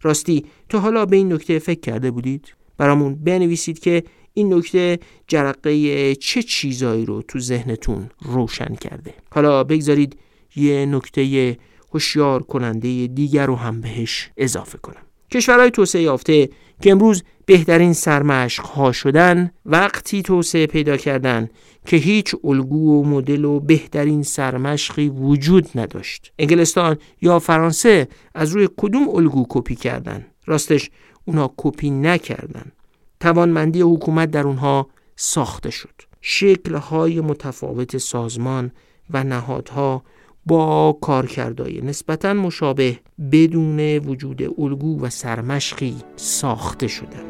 راستی 0.02 0.44
تو 0.68 0.78
حالا 0.78 1.06
به 1.06 1.16
این 1.16 1.32
نکته 1.32 1.58
فکر 1.58 1.80
کرده 1.80 2.10
بودید؟ 2.10 2.54
برامون 2.80 3.14
بنویسید 3.14 3.78
که 3.78 4.02
این 4.34 4.54
نکته 4.54 4.98
جرقه 5.28 6.14
چه 6.14 6.42
چیزایی 6.42 7.06
رو 7.06 7.22
تو 7.22 7.38
ذهنتون 7.38 8.10
روشن 8.22 8.74
کرده. 8.74 9.14
حالا 9.30 9.64
بگذارید 9.64 10.18
یه 10.56 10.86
نکته 10.86 11.56
هوشیار 11.92 12.42
کننده 12.42 13.06
دیگر 13.06 13.46
رو 13.46 13.56
هم 13.56 13.80
بهش 13.80 14.30
اضافه 14.36 14.78
کنم. 14.78 15.02
کشورهای 15.30 15.70
توسعه 15.70 16.02
یافته 16.02 16.48
که 16.82 16.90
امروز 16.90 17.22
بهترین 17.46 17.92
سرمشق 17.92 18.64
ها 18.64 18.92
شدن 18.92 19.50
وقتی 19.66 20.22
توسعه 20.22 20.66
پیدا 20.66 20.96
کردن 20.96 21.48
که 21.86 21.96
هیچ 21.96 22.34
الگو 22.44 23.00
و 23.00 23.04
مدل 23.04 23.44
و 23.44 23.60
بهترین 23.60 24.22
سرمشقی 24.22 25.08
وجود 25.08 25.68
نداشت. 25.74 26.32
انگلستان 26.38 26.96
یا 27.22 27.38
فرانسه 27.38 28.08
از 28.34 28.52
روی 28.52 28.68
کدوم 28.76 29.08
الگو 29.08 29.46
کپی 29.48 29.74
کردن؟ 29.74 30.26
راستش 30.46 30.90
اونا 31.24 31.54
کپی 31.56 31.90
نکردن. 31.90 32.72
توانمندی 33.20 33.80
حکومت 33.80 34.30
در 34.30 34.46
اونها 34.46 34.86
ساخته 35.16 35.70
شد. 35.70 35.94
شکلهای 36.20 37.20
متفاوت 37.20 37.98
سازمان 37.98 38.70
و 39.10 39.24
نهادها 39.24 40.02
با 40.46 40.98
کارکردهای 41.00 41.80
نسبتا 41.80 42.34
مشابه 42.34 42.98
بدون 43.32 43.80
وجود 43.80 44.42
الگو 44.58 45.00
و 45.00 45.10
سرمشقی 45.10 45.96
ساخته 46.16 46.88
شدن. 46.88 47.24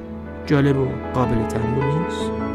جالب 0.47 0.77
و 0.77 0.89
قابل 1.15 1.47
تحمل 1.47 1.99
نیست؟ 1.99 2.50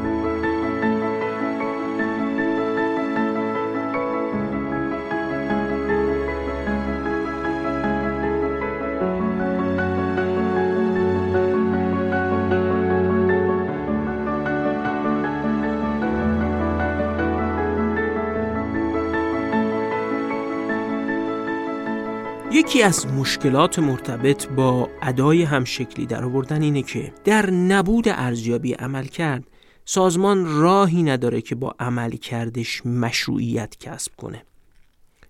یکی 22.55 22.83
از 22.83 23.07
مشکلات 23.07 23.79
مرتبط 23.79 24.47
با 24.47 24.89
ادای 25.01 25.43
همشکلی 25.43 26.05
در 26.05 26.23
آوردن 26.23 26.61
اینه 26.61 26.81
که 26.81 27.13
در 27.23 27.49
نبود 27.49 28.07
ارزیابی 28.07 28.73
عمل 28.73 29.05
کرد 29.05 29.43
سازمان 29.85 30.45
راهی 30.45 31.03
نداره 31.03 31.41
که 31.41 31.55
با 31.55 31.75
عمل 31.79 32.11
کردش 32.11 32.85
مشروعیت 32.85 33.75
کسب 33.79 34.15
کنه. 34.15 34.43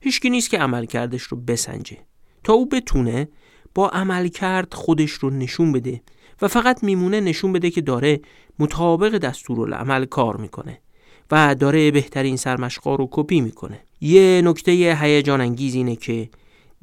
هیچکی 0.01 0.29
نیست 0.29 0.49
که 0.49 0.57
عمل 0.57 0.85
کردش 0.85 1.21
رو 1.23 1.37
بسنجه. 1.37 1.97
تا 2.43 2.53
او 2.53 2.65
بتونه 2.65 3.27
با 3.75 3.89
عمل 3.89 4.27
کرد 4.27 4.73
خودش 4.73 5.11
رو 5.11 5.29
نشون 5.29 5.71
بده 5.71 6.01
و 6.41 6.47
فقط 6.47 6.83
میمونه 6.83 7.21
نشون 7.21 7.53
بده 7.53 7.69
که 7.69 7.81
داره 7.81 8.19
مطابق 8.59 9.17
دستورالعمل 9.17 10.05
کار 10.05 10.37
می‌کنه 10.37 10.79
و 11.31 11.55
داره 11.55 11.91
بهترین 11.91 12.37
سرمشقا 12.37 12.95
رو 12.95 13.07
کپی 13.11 13.41
می‌کنه. 13.41 13.79
یه 14.01 14.41
نکته 14.45 14.97
هیجان 15.01 15.41
انگیز 15.41 15.75
اینه 15.75 15.95
که 15.95 16.29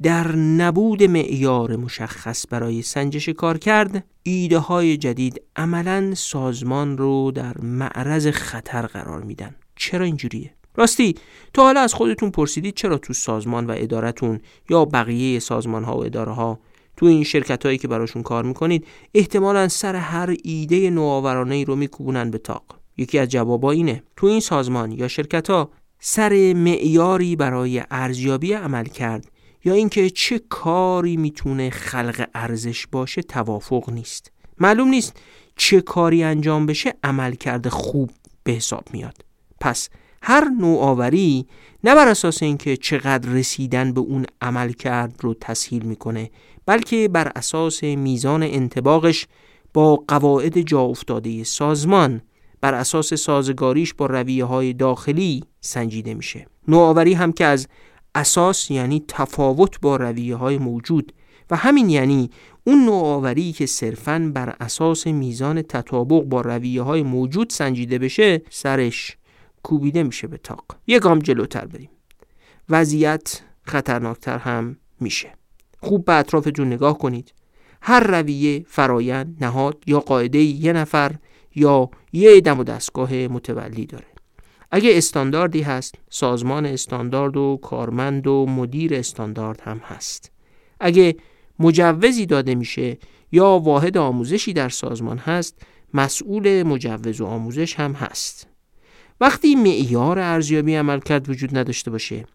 در 0.03 0.35
نبود 0.35 1.03
معیار 1.03 1.75
مشخص 1.75 2.45
برای 2.49 2.81
سنجش 2.81 3.29
کار 3.29 3.57
کرد 3.57 4.05
ایده 4.23 4.57
های 4.57 4.97
جدید 4.97 5.41
عملا 5.55 6.13
سازمان 6.15 6.97
رو 6.97 7.31
در 7.31 7.57
معرض 7.57 8.27
خطر 8.27 8.81
قرار 8.81 9.23
میدن. 9.23 9.55
چرا 9.75 10.05
اینجوریه؟ 10.05 10.53
راستی 10.75 11.15
تو 11.53 11.61
حالا 11.61 11.79
از 11.79 11.93
خودتون 11.93 12.31
پرسیدید 12.31 12.75
چرا 12.75 12.97
تو 12.97 13.13
سازمان 13.13 13.65
و 13.65 13.75
ادارتون 13.77 14.39
یا 14.69 14.85
بقیه 14.85 15.39
سازمان 15.39 15.83
ها 15.83 15.97
و 15.97 16.05
اداره 16.05 16.31
ها 16.31 16.59
تو 16.97 17.05
این 17.05 17.23
شرکت 17.23 17.65
هایی 17.65 17.77
که 17.77 17.87
براشون 17.87 18.23
کار 18.23 18.43
می‌کنید 18.43 18.87
احتمالا 19.13 19.67
سر 19.67 19.95
هر 19.95 20.35
ایده 20.43 20.89
نوآورانه 20.89 21.55
ای 21.55 21.65
رو 21.65 21.75
میکوبونن 21.75 22.31
به 22.31 22.37
تاق 22.37 22.63
یکی 22.97 23.19
از 23.19 23.29
جوابا 23.29 23.71
اینه. 23.71 24.03
تو 24.15 24.27
این 24.27 24.39
سازمان 24.39 24.91
یا 24.91 25.07
شرکت 25.07 25.49
ها 25.49 25.71
سر 25.99 26.53
معیاری 26.53 27.35
برای 27.35 27.83
ارزیابی 27.91 28.53
عمل 28.53 28.85
کرد 28.85 29.32
یا 29.65 29.73
اینکه 29.73 30.09
چه 30.09 30.39
کاری 30.39 31.17
می‌تونه 31.17 31.69
خلق 31.69 32.27
ارزش 32.35 32.87
باشه 32.87 33.21
توافق 33.21 33.89
نیست. 33.89 34.31
معلوم 34.57 34.87
نیست 34.87 35.17
چه 35.55 35.81
کاری 35.81 36.23
انجام 36.23 36.65
بشه 36.65 36.93
عمل 37.03 37.35
کرده 37.35 37.69
خوب 37.69 38.11
به 38.43 38.51
حساب 38.51 38.83
میاد. 38.93 39.25
پس 39.59 39.89
هر 40.21 40.49
نوآوری 40.59 41.47
نه 41.83 41.95
بر 41.95 42.07
اساس 42.07 42.43
اینکه 42.43 42.77
چقدر 42.77 43.29
رسیدن 43.29 43.93
به 43.93 44.01
اون 44.01 44.25
عمل 44.41 44.71
کرد 44.71 45.15
رو 45.21 45.33
تسهیل 45.33 45.83
می‌کنه 45.83 46.29
بلکه 46.65 47.07
بر 47.07 47.31
اساس 47.35 47.83
میزان 47.83 48.43
انتباقش 48.43 49.27
با 49.73 49.95
قواعد 50.07 50.61
جا 50.61 50.81
افتاده 50.81 51.43
سازمان 51.43 52.21
بر 52.61 52.73
اساس 52.73 53.13
سازگاریش 53.13 53.93
با 53.93 54.05
رویه 54.05 54.45
های 54.45 54.73
داخلی 54.73 55.43
سنجیده 55.61 56.13
میشه. 56.13 56.47
نوآوری 56.67 57.13
هم 57.13 57.31
که 57.31 57.45
از 57.45 57.67
اساس 58.15 58.71
یعنی 58.71 59.03
تفاوت 59.07 59.79
با 59.81 59.95
رویه 59.95 60.35
های 60.35 60.57
موجود 60.57 61.13
و 61.51 61.55
همین 61.55 61.89
یعنی 61.89 62.29
اون 62.63 62.85
نوآوری 62.85 63.51
که 63.51 63.65
صرفاً 63.65 64.31
بر 64.35 64.55
اساس 64.59 65.07
میزان 65.07 65.61
تطابق 65.61 66.23
با 66.23 66.41
رویه 66.41 66.81
های 66.81 67.03
موجود 67.03 67.49
سنجیده 67.49 67.99
بشه 67.99 68.41
سرش 68.49 69.17
کوبیده 69.63 70.03
میشه 70.03 70.27
به 70.27 70.37
تاق. 70.37 70.65
یه 70.87 70.99
گام 70.99 71.19
جلوتر 71.19 71.65
بریم. 71.65 71.89
وضعیت 72.69 73.41
خطرناکتر 73.63 74.37
هم 74.37 74.77
میشه. 74.99 75.33
خوب 75.79 76.05
به 76.05 76.13
اطرافتون 76.13 76.67
نگاه 76.67 76.97
کنید. 76.97 77.33
هر 77.81 77.99
رویه 77.99 78.65
فرایند 78.67 79.37
نهاد 79.41 79.83
یا 79.87 79.99
قاعده 79.99 80.39
یه 80.39 80.73
نفر 80.73 81.15
یا 81.55 81.89
یه 82.13 82.41
دم 82.41 82.59
و 82.59 82.63
دستگاه 82.63 83.13
متولی 83.13 83.85
داره. 83.85 84.12
اگه 84.75 84.97
استانداردی 84.97 85.61
هست 85.61 85.95
سازمان 86.09 86.65
استاندارد 86.65 87.37
و 87.37 87.59
کارمند 87.61 88.27
و 88.27 88.45
مدیر 88.45 88.95
استاندارد 88.95 89.61
هم 89.61 89.77
هست. 89.77 90.31
اگه 90.79 91.15
مجوزی 91.59 92.25
داده 92.25 92.55
میشه 92.55 92.97
یا 93.31 93.49
واحد 93.49 93.97
آموزشی 93.97 94.53
در 94.53 94.69
سازمان 94.69 95.17
هست 95.17 95.61
مسئول 95.93 96.63
مجوز 96.63 97.21
و 97.21 97.25
آموزش 97.25 97.75
هم 97.75 97.93
هست. 97.93 98.47
وقتی 99.21 99.55
معیار 99.55 100.19
ارزیابی 100.19 100.75
عملکرد 100.75 101.29
وجود 101.29 101.57
نداشته 101.57 101.91
باشه 101.91 102.25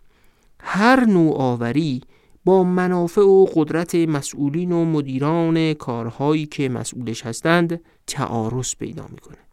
هر 0.61 1.05
نوآوری 1.05 2.01
با 2.45 2.65
منافع 2.65 3.23
و 3.23 3.47
قدرت 3.55 3.95
مسئولین 3.95 4.73
و 4.73 4.85
مدیران 4.85 5.75
کارهایی 5.75 6.47
که 6.47 6.69
مسئولش 6.69 7.27
هستند 7.27 7.81
تعارض 8.07 8.75
پیدا 8.75 9.07
می‌کنه. 9.11 9.48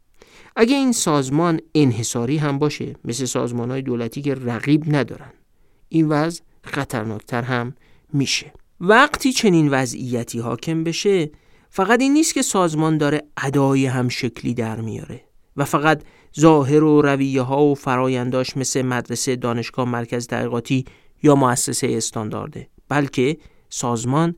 اگه 0.55 0.75
این 0.75 0.91
سازمان 0.91 1.59
انحصاری 1.75 2.37
هم 2.37 2.59
باشه 2.59 2.95
مثل 3.05 3.25
سازمان 3.25 3.71
های 3.71 3.81
دولتی 3.81 4.21
که 4.21 4.35
رقیب 4.35 4.95
ندارن. 4.95 5.33
این 5.89 6.07
وضع 6.07 6.41
خطرناکتر 6.63 7.41
هم 7.41 7.75
میشه. 8.13 8.53
وقتی 8.81 9.33
چنین 9.33 9.69
وضعیتی 9.69 10.39
حاکم 10.39 10.83
بشه 10.83 11.31
فقط 11.69 12.01
این 12.01 12.13
نیست 12.13 12.33
که 12.33 12.41
سازمان 12.41 12.97
داره 12.97 13.21
ادای 13.43 13.85
هم 13.85 14.09
شکلی 14.09 14.53
در 14.53 14.81
میاره 14.81 15.21
و 15.57 15.65
فقط 15.65 16.03
ظاهر 16.39 16.83
و 16.83 17.01
رویه 17.01 17.41
ها 17.41 17.63
و 17.63 17.75
فراینداش 17.75 18.57
مثل 18.57 18.81
مدرسه 18.81 19.35
دانشگاه 19.35 19.89
مرکز 19.89 20.27
تحقیقاتی 20.27 20.85
یا 21.23 21.35
مؤسسه 21.35 21.87
استاندارده 21.91 22.67
بلکه 22.89 23.37
سازمان 23.69 24.35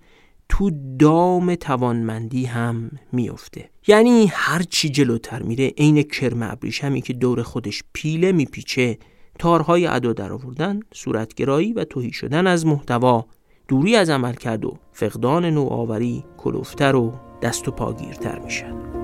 تو 0.49 0.71
دام 0.99 1.55
توانمندی 1.55 2.45
هم 2.45 2.91
میفته 3.11 3.69
یعنی 3.87 4.27
هر 4.31 4.63
چی 4.63 4.89
جلوتر 4.89 5.43
میره 5.43 5.73
عین 5.77 6.03
کرم 6.03 6.43
ابریشمی 6.43 7.01
که 7.01 7.13
دور 7.13 7.43
خودش 7.43 7.83
پیله 7.93 8.31
میپیچه 8.31 8.97
تارهای 9.39 9.87
ادا 9.87 10.13
در 10.13 10.33
آوردن 10.33 10.79
صورتگرایی 10.93 11.73
و 11.73 11.83
توهی 11.83 12.11
شدن 12.11 12.47
از 12.47 12.65
محتوا 12.65 13.25
دوری 13.67 13.95
از 13.95 14.09
عمل 14.09 14.33
کرد 14.33 14.65
و 14.65 14.77
فقدان 14.93 15.45
نوآوری 15.45 16.23
کلوفتر 16.37 16.95
و 16.95 17.13
دست 17.41 17.67
و 17.67 17.71
پاگیرتر 17.71 18.39
میشن. 18.39 18.96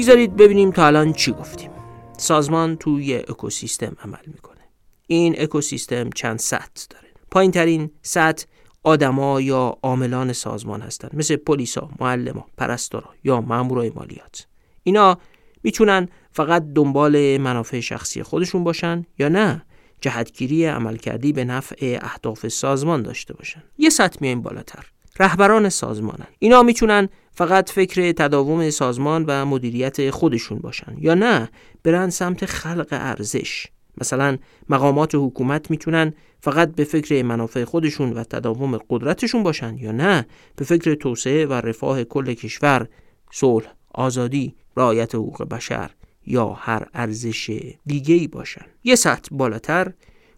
بگذارید 0.00 0.36
ببینیم 0.36 0.70
تا 0.70 0.86
الان 0.86 1.12
چی 1.12 1.32
گفتیم. 1.32 1.70
سازمان 2.18 2.76
توی 2.76 3.14
اکوسیستم 3.14 3.96
عمل 4.04 4.18
می‌کنه. 4.26 4.60
این 5.06 5.34
اکوسیستم 5.38 6.10
چند 6.10 6.38
سطح 6.38 6.86
داره؟ 6.90 7.08
پایین 7.30 7.50
ترین 7.50 7.90
سطح 8.02 8.46
آدما 8.82 9.40
یا 9.40 9.78
عاملان 9.82 10.32
سازمان 10.32 10.80
هستند 10.80 11.10
مثل 11.14 11.36
پلیسا، 11.36 11.90
معلما، 12.00 12.46
پرستارا 12.56 13.08
یا 13.24 13.40
مامورای 13.40 13.92
مالیات. 13.94 14.46
اینا 14.82 15.18
می‌تونن 15.62 16.08
فقط 16.32 16.64
دنبال 16.74 17.38
منافع 17.38 17.80
شخصی 17.80 18.22
خودشون 18.22 18.64
باشن 18.64 19.06
یا 19.18 19.28
نه؟ 19.28 19.62
جهتگیری 20.00 20.64
عملکردی 20.66 21.32
به 21.32 21.44
نفع 21.44 21.98
اهداف 22.02 22.48
سازمان 22.48 23.02
داشته 23.02 23.34
باشن. 23.34 23.62
یه 23.78 23.90
سطح 23.90 24.18
میایم 24.20 24.42
بالاتر. 24.42 24.86
رهبران 25.18 25.68
سازمانن. 25.68 26.26
اینا 26.38 26.62
می‌تونن 26.62 27.08
فقط 27.32 27.70
فکر 27.70 28.12
تداوم 28.12 28.70
سازمان 28.70 29.24
و 29.28 29.46
مدیریت 29.46 30.10
خودشون 30.10 30.58
باشن. 30.58 30.96
یا 30.98 31.14
نه 31.14 31.48
برن 31.82 32.10
سمت 32.10 32.46
خلق 32.46 32.88
ارزش. 32.90 33.66
مثلا 33.98 34.38
مقامات 34.68 35.14
حکومت 35.14 35.70
می‌تونن 35.70 36.12
فقط 36.40 36.74
به 36.74 36.84
فکر 36.84 37.22
منافع 37.22 37.64
خودشون 37.64 38.12
و 38.12 38.24
تداوم 38.24 38.78
قدرتشون 38.90 39.42
باشن 39.42 39.76
یا 39.78 39.92
نه 39.92 40.26
به 40.56 40.64
فکر 40.64 40.94
توسعه 40.94 41.46
و 41.46 41.52
رفاه 41.52 42.04
کل 42.04 42.34
کشور 42.34 42.88
صلح 43.32 43.74
آزادی 43.94 44.54
رعایت 44.76 45.14
حقوق 45.14 45.42
بشر 45.42 45.90
یا 46.26 46.48
هر 46.48 46.86
ارزش 46.94 47.60
دیگه 47.86 48.14
ای 48.14 48.28
باشن. 48.28 48.64
یه 48.84 48.94
سطح 48.94 49.28
بالاتر 49.36 49.92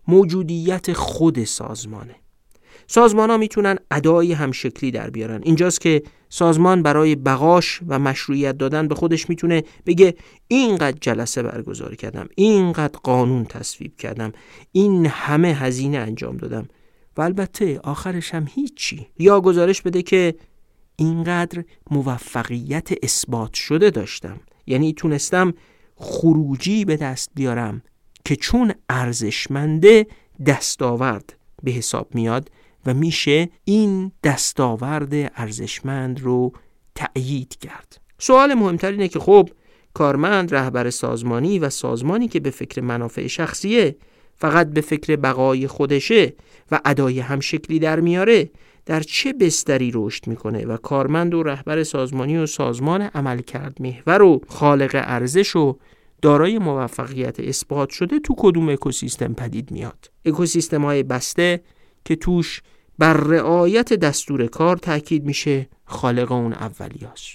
موجودیت 0.08 0.92
خود 0.92 1.44
سازمانه. 1.44 2.14
سازمان 2.86 3.30
ها 3.30 3.36
می‌تونن 3.36 3.78
ادای 3.90 4.32
همشکلی 4.32 4.90
در 4.90 5.10
بیارن. 5.10 5.40
اینجاست 5.42 5.80
که 5.80 6.02
سازمان 6.34 6.82
برای 6.82 7.14
بقاش 7.14 7.80
و 7.86 7.98
مشروعیت 7.98 8.58
دادن 8.58 8.88
به 8.88 8.94
خودش 8.94 9.28
می‌تونه 9.28 9.62
بگه 9.86 10.14
اینقدر 10.48 10.98
جلسه 11.00 11.42
برگزار 11.42 11.94
کردم 11.94 12.28
اینقدر 12.34 12.98
قانون 13.02 13.44
تصویب 13.44 13.96
کردم 13.96 14.32
این 14.72 15.06
همه 15.06 15.48
هزینه 15.48 15.98
انجام 15.98 16.36
دادم. 16.36 16.68
و 17.16 17.22
البته 17.22 17.80
آخرش 17.84 18.34
هم 18.34 18.48
هیچی. 18.54 19.06
یا 19.18 19.40
گزارش 19.40 19.82
بده 19.82 20.02
که 20.02 20.34
اینقدر 20.96 21.64
موفقیت 21.90 22.88
اثبات 23.02 23.54
شده 23.54 23.90
داشتم. 23.90 24.40
یعنی 24.66 24.92
تونستم 24.92 25.54
خروجی 25.96 26.84
به 26.84 26.96
دست 26.96 27.30
بیارم 27.34 27.82
که 28.24 28.36
چون 28.36 28.72
ارزشمنده 28.88 30.06
دستاورد 30.46 31.36
به 31.62 31.70
حساب 31.70 32.14
میاد 32.14 32.50
و 32.86 32.94
میشه 32.94 33.48
این 33.64 34.12
دستاورد 34.24 35.14
ارزشمند 35.36 36.20
رو 36.20 36.52
تأیید 36.94 37.58
کرد. 37.58 38.00
سوال 38.18 38.54
مهمتر 38.54 38.90
اینه 38.90 39.08
که 39.08 39.18
خب 39.18 39.48
کارمند 39.94 40.54
رهبر 40.54 40.90
سازمانی 40.90 41.58
و 41.58 41.70
سازمانی 41.70 42.28
که 42.28 42.40
به 42.40 42.50
فکر 42.50 42.80
منافع 42.80 43.26
شخصیه 43.26 43.96
فقط 44.36 44.70
به 44.70 44.80
فکر 44.80 45.16
بقای 45.16 45.66
خودشه 45.66 46.34
و 46.70 46.80
ادای 46.84 47.20
همشکلی 47.20 47.78
در 47.78 48.00
میاره 48.00 48.50
در 48.86 49.00
چه 49.00 49.32
بستری 49.32 49.90
رشد 49.94 50.26
می‌کنه 50.26 50.64
و 50.64 50.76
کارمند 50.76 51.34
و 51.34 51.42
رهبر 51.42 51.82
سازمانی 51.82 52.36
و 52.36 52.46
سازمان 52.46 53.02
عمل 53.02 53.40
کرد 53.40 53.76
محور 53.80 54.22
و 54.22 54.40
خالق 54.48 54.90
ارزش 54.94 55.56
و 55.56 55.78
دارای 56.22 56.58
موفقیت 56.58 57.40
اثبات 57.40 57.90
شده 57.90 58.18
تو 58.18 58.34
کدوم 58.38 58.68
اکوسیستم 58.68 59.34
پدید 59.34 59.70
میاد؟ 59.70 60.10
اکوسیستم 60.24 60.84
های 60.84 61.02
بسته 61.02 61.60
که 62.04 62.16
توش 62.16 62.62
بر 62.98 63.12
رعایت 63.12 63.92
دستور 63.92 64.46
کار 64.46 64.76
تاکید 64.76 65.24
میشه 65.24 65.68
خالق 65.84 66.32
اون 66.32 66.52
اولیاست 66.52 67.34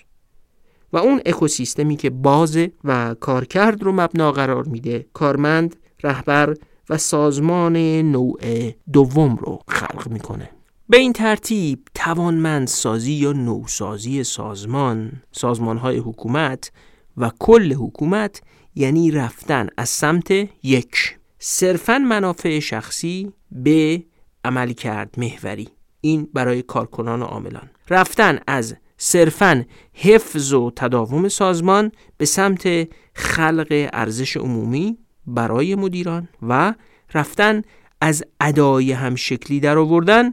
و 0.93 0.97
اون 0.97 1.21
اکوسیستمی 1.25 1.95
که 1.95 2.09
بازه 2.09 2.71
و 2.83 3.15
کارکرد 3.19 3.83
رو 3.83 3.91
مبنا 3.91 4.31
قرار 4.31 4.63
میده 4.63 5.05
کارمند 5.13 5.75
رهبر 6.03 6.53
و 6.89 6.97
سازمان 6.97 7.77
نوع 8.01 8.71
دوم 8.93 9.35
رو 9.35 9.59
خلق 9.67 10.07
می‌کنه. 10.09 10.49
به 10.89 10.97
این 10.97 11.13
ترتیب 11.13 11.79
توانمند 11.93 12.67
سازی 12.67 13.13
یا 13.13 13.31
نوسازی 13.31 14.23
سازمان 14.23 15.11
سازمان 15.31 15.77
های 15.77 15.97
حکومت 15.97 16.71
و 17.17 17.31
کل 17.39 17.73
حکومت 17.73 18.41
یعنی 18.75 19.11
رفتن 19.11 19.67
از 19.77 19.89
سمت 19.89 20.31
یک. 20.63 21.17
صرفا 21.39 21.97
منافع 21.97 22.59
شخصی 22.59 23.31
به 23.51 24.03
عمل 24.47 24.71
کرد 24.71 25.15
محوری. 25.17 25.69
این 26.01 26.29
برای 26.33 26.61
کارکنان 26.61 27.21
و 27.21 27.25
عاملان. 27.25 27.69
رفتن 27.89 28.39
از 28.47 28.75
صرفا 28.97 29.65
حفظ 29.93 30.53
و 30.53 30.71
تداوم 30.75 31.27
سازمان 31.27 31.91
به 32.17 32.25
سمت 32.25 32.87
خلق 33.13 33.89
ارزش 33.93 34.37
عمومی 34.37 34.97
برای 35.27 35.75
مدیران 35.75 36.27
و 36.41 36.73
رفتن 37.13 37.61
از 38.01 38.23
ادای 38.41 38.91
همشکلی 38.91 39.59
در 39.59 39.77
آوردن 39.77 40.31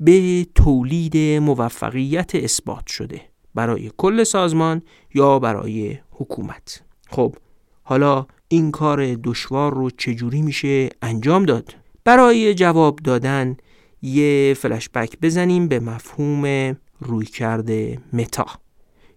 به 0.00 0.46
تولید 0.54 1.16
موفقیت 1.16 2.34
اثبات 2.34 2.86
شده 2.86 3.20
برای 3.54 3.90
کل 3.96 4.24
سازمان 4.24 4.82
یا 5.14 5.38
برای 5.38 5.98
حکومت. 6.10 6.82
خب 7.08 7.36
حالا 7.82 8.26
این 8.48 8.70
کار 8.70 9.14
دشوار 9.14 9.74
رو 9.74 9.90
چجوری 9.90 10.42
میشه 10.42 10.88
انجام 11.02 11.44
داد؟ 11.44 11.74
برای 12.08 12.54
جواب 12.54 12.98
دادن 13.04 13.56
یه 14.02 14.54
فلشبک 14.58 15.18
بزنیم 15.22 15.68
به 15.68 15.80
مفهوم 15.80 16.76
روی 17.00 17.26
کرده 17.26 17.98
متا. 18.12 18.46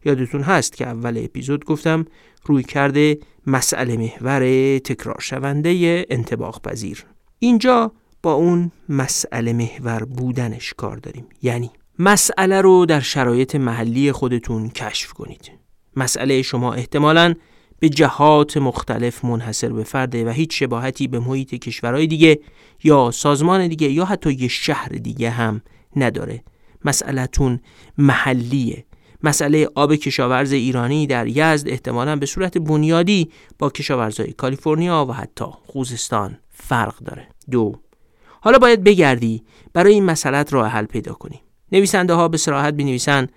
یادتون 0.06 0.41
هست 0.41 0.75
که 0.75 0.88
اول 0.88 1.21
اپیزود 1.23 1.65
گفتم 1.65 2.06
روی 2.45 2.63
کرده 2.63 3.19
مسئله 3.47 3.97
محور 3.97 4.39
تکرار 4.80 5.19
شونده 5.19 6.06
انتباق 6.10 6.62
پذیر 6.62 7.06
اینجا 7.39 7.91
با 8.23 8.34
اون 8.34 8.71
مسئله 8.89 9.54
محور 9.54 10.04
بودنش 10.04 10.73
کار 10.77 10.97
داریم. 10.97 11.25
یعنی 11.41 11.71
مسئله 11.99 12.62
رو 12.62 12.86
در 12.86 12.99
شرایط 12.99 13.56
محلی 13.56 14.12
خودتون 14.12 14.69
کشف 14.69 15.13
کنید. 15.13 15.51
مسئله 15.95 16.41
شما 16.41 16.73
احتمالاً 16.73 17.34
به 17.82 17.89
جهات 17.89 18.58
مختلف 18.58 19.26
منحصر 19.26 19.70
به 19.70 19.84
فرده 19.84 20.26
و 20.26 20.30
هیچ 20.30 20.60
شباهتی 20.60 21.08
به 21.08 21.20
محیط 21.20 21.56
کشورهای 21.56 22.08
دیگه 22.08 22.39
یا 22.84 23.12
سازمان 23.12 23.67
دیگه 23.67 23.89
یا 23.89 24.06
حتی 24.06 24.34
یه 24.34 24.48
شهر 24.48 24.89
دیگه 24.89 25.30
هم 25.30 25.62
نداره. 25.96 26.44
مسئلهتون 26.86 27.60
محلیه. 27.98 28.86
مسئله 29.24 29.70
آب 29.76 29.96
کشاورز 29.96 30.52
ایرانی 30.52 31.08
در 31.08 31.28
یزد 31.28 31.70
احتمالا 31.70 32.15
به 32.15 32.26
صورت 32.26 32.58
بنیادی 32.58 33.30
با 33.60 33.70
کشاورزهای 33.70 34.32
کالیفرنیا 34.32 35.06
و 35.10 35.13
حتی 35.13 35.46
خوزستان 35.46 36.38
فرق 36.50 36.98
داره. 36.98 37.28
دو 37.52 37.76
حالا 38.41 38.58
باید 38.58 38.84
بگردی 38.84 39.44
برای 39.74 39.94
این 39.94 40.06
مسئله 40.06 40.44
راه 40.50 40.67
حل 40.67 40.86
پیدا 40.86 41.13
کنی. 41.13 41.41
نویسنده 41.72 42.13
ها 42.13 42.28
به 42.28 42.38
صراحت 42.38 42.74
بنویسن 42.74 43.28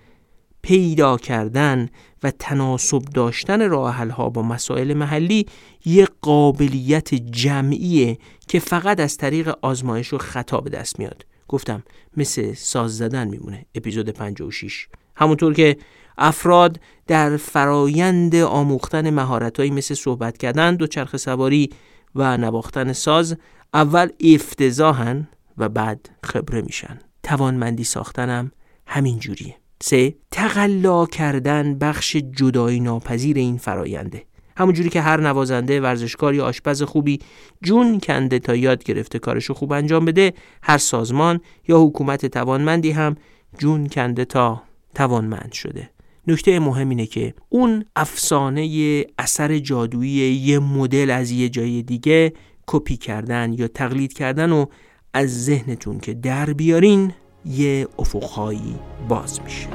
پیدا 0.64 1.16
کردن 1.16 1.88
و 2.22 2.31
تناسب 2.31 3.03
داشتن 3.05 3.70
راه 3.70 3.94
ها 3.94 4.29
با 4.29 4.42
مسائل 4.42 4.94
محلی 4.94 5.46
یک 5.85 6.09
قابلیت 6.20 7.14
جمعیه 7.14 8.18
که 8.48 8.59
فقط 8.59 9.00
از 9.00 9.16
طریق 9.16 9.55
آزمایش 9.62 10.12
و 10.12 10.18
خطا 10.18 10.61
به 10.61 10.70
دست 10.70 10.98
میاد. 10.98 11.27
گفتم 11.48 11.83
مثل 12.16 12.55
ساز 12.55 12.96
زدن 12.96 13.29
میمونه 13.29 13.66
اپیزود 13.74 14.11
56 14.11 14.88
همونطور 15.16 15.55
که 15.55 15.77
افراد 16.18 16.81
در 17.07 17.37
فرایند 17.37 18.35
آموختن 18.35 19.11
مهارتهایی 19.11 19.70
مثل 19.70 19.94
صحبت 19.94 20.38
کردن 20.38 20.77
دوچرخه 20.77 21.18
سواری 21.18 21.70
و 22.14 22.37
نواختن 22.37 22.92
ساز 22.92 23.37
اول 23.75 24.08
افتضاحن 24.21 25.29
و 25.58 25.69
بعد 25.69 26.10
خبره 26.23 26.62
میشن. 26.62 26.98
توانمندی 27.23 27.85
ساختنم 27.85 28.52
همین 28.87 29.19
جوریه. 29.19 29.63
سه 29.87 30.14
تقلا 30.30 31.06
کردن 31.06 31.78
بخش 31.78 32.16
جدایی 32.16 32.80
ناپذیر 32.80 33.37
این 33.37 33.56
فراینده 33.56 34.22
همونجوری 34.56 34.88
که 34.88 35.00
هر 35.00 35.20
نوازنده 35.20 35.80
ورزشکار 35.80 36.35
یا 36.35 36.44
آشپز 36.44 36.82
خوبی 36.82 37.18
جون 37.62 38.00
کنده 38.00 38.38
تا 38.38 38.56
یاد 38.56 38.85
گرفته 38.85 39.18
کارشو 39.18 39.54
خوب 39.54 39.72
انجام 39.72 40.04
بده 40.04 40.32
هر 40.62 40.78
سازمان 40.78 41.40
یا 41.68 41.80
حکومت 41.80 42.26
توانمندی 42.26 42.90
هم 42.90 43.16
جون 43.58 43.87
کنده 43.87 44.24
تا 44.24 44.62
توانمند 44.94 45.52
شده. 45.52 45.90
نکته 46.26 46.58
مهم 46.58 46.88
اینه 46.88 47.06
که 47.06 47.35
اون 47.48 47.85
افسانه 47.96 49.04
اثر 49.18 49.58
جادویی 49.58 50.35
یه 50.35 50.58
مدل 50.58 51.10
از 51.10 51.30
یه 51.30 51.48
جای 51.48 51.82
دیگه 51.82 52.32
کپی 52.66 52.96
کردن 52.96 53.52
یا 53.52 53.68
تقلید 53.68 54.12
کردن 54.12 54.52
و 54.52 54.66
از 55.14 55.44
ذهنتون 55.44 55.98
که 55.98 56.14
در 56.14 56.52
بیارین 56.52 57.12
یه 57.46 57.88
افقهایی 57.98 58.78
باز 59.08 59.40
میشه. 59.42 59.68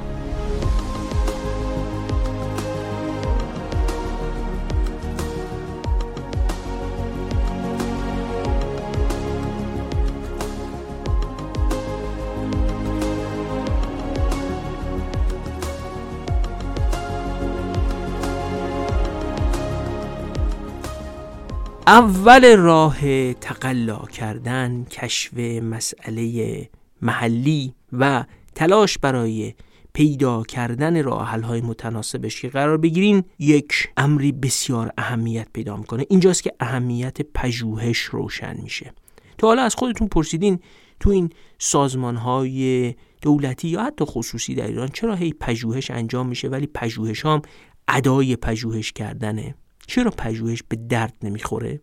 اول 21.88 22.58
راه 22.58 23.34
تقلا 23.34 23.98
کردن 23.98 24.84
کشف 24.84 25.34
مسئله 25.64 26.70
محلی 27.02 27.74
و 27.92 28.26
تلاش 28.56 28.98
برای 28.98 29.54
پیدا 29.94 30.44
کردن 30.44 31.04
راه 31.04 31.30
های 31.30 31.62
متناسبش 31.62 32.42
که 32.42 32.50
قرار 32.50 32.78
بگیرین 32.78 33.24
یک 33.40 33.90
امری 33.98 34.32
بسیار 34.32 34.92
اهمیت 34.98 35.48
پیدا 35.54 35.78
می‌کنه. 35.78 36.06
اینجاست 36.10 36.44
که 36.44 36.52
اهمیت 36.60 37.22
پژوهش 37.22 38.00
روشن 38.00 38.58
میشه. 38.64 38.94
تا 39.38 39.48
حالا 39.48 39.62
از 39.62 39.76
خودتون 39.76 40.08
پرسیدین 40.08 40.60
تو 41.00 41.10
این 41.10 41.30
سازمان 41.60 42.16
های 42.16 42.94
دولتی 43.22 43.68
یا 43.68 43.84
حتی 43.84 44.06
خصوصی 44.06 44.56
در 44.56 44.68
ایران 44.68 44.88
چرا 44.88 45.16
هی 45.16 45.34
پژوهش 45.40 45.92
انجام 45.92 46.28
میشه 46.28 46.48
ولی 46.48 46.68
پژوهش 46.68 47.26
هم 47.26 47.42
ادای 47.88 48.36
پژوهش 48.36 48.92
کردنه؟ 48.92 49.56
چرا 49.88 50.12
پژوهش 50.12 50.64
به 50.70 50.76
درد 50.76 51.14
نمی‌خوره؟ 51.24 51.80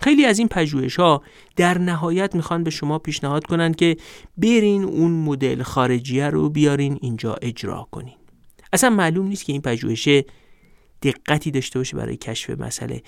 خیلی 0.00 0.24
از 0.24 0.38
این 0.38 0.48
پژوهش 0.48 0.96
ها 0.96 1.22
در 1.56 1.78
نهایت 1.78 2.34
می‌خوان 2.34 2.64
به 2.64 2.70
شما 2.70 2.98
پیشنهاد 2.98 3.46
کنند 3.46 3.76
که 3.76 3.96
برین 4.38 4.84
اون 4.84 5.12
مدل 5.12 5.62
خارجیه 5.62 6.26
رو 6.26 6.50
بیارین 6.50 6.98
اینجا 7.02 7.34
اجرا 7.42 7.88
کنین. 7.90 8.14
اصلا 8.72 8.90
معلوم 8.90 9.26
نیست 9.26 9.44
که 9.44 9.52
این 9.52 9.62
پژوهش 9.62 10.08
دقتی 11.02 11.50
داشته 11.50 11.78
باشه 11.78 11.96
برای 11.96 12.16
کشف 12.16 12.50
مسئله. 12.50 13.02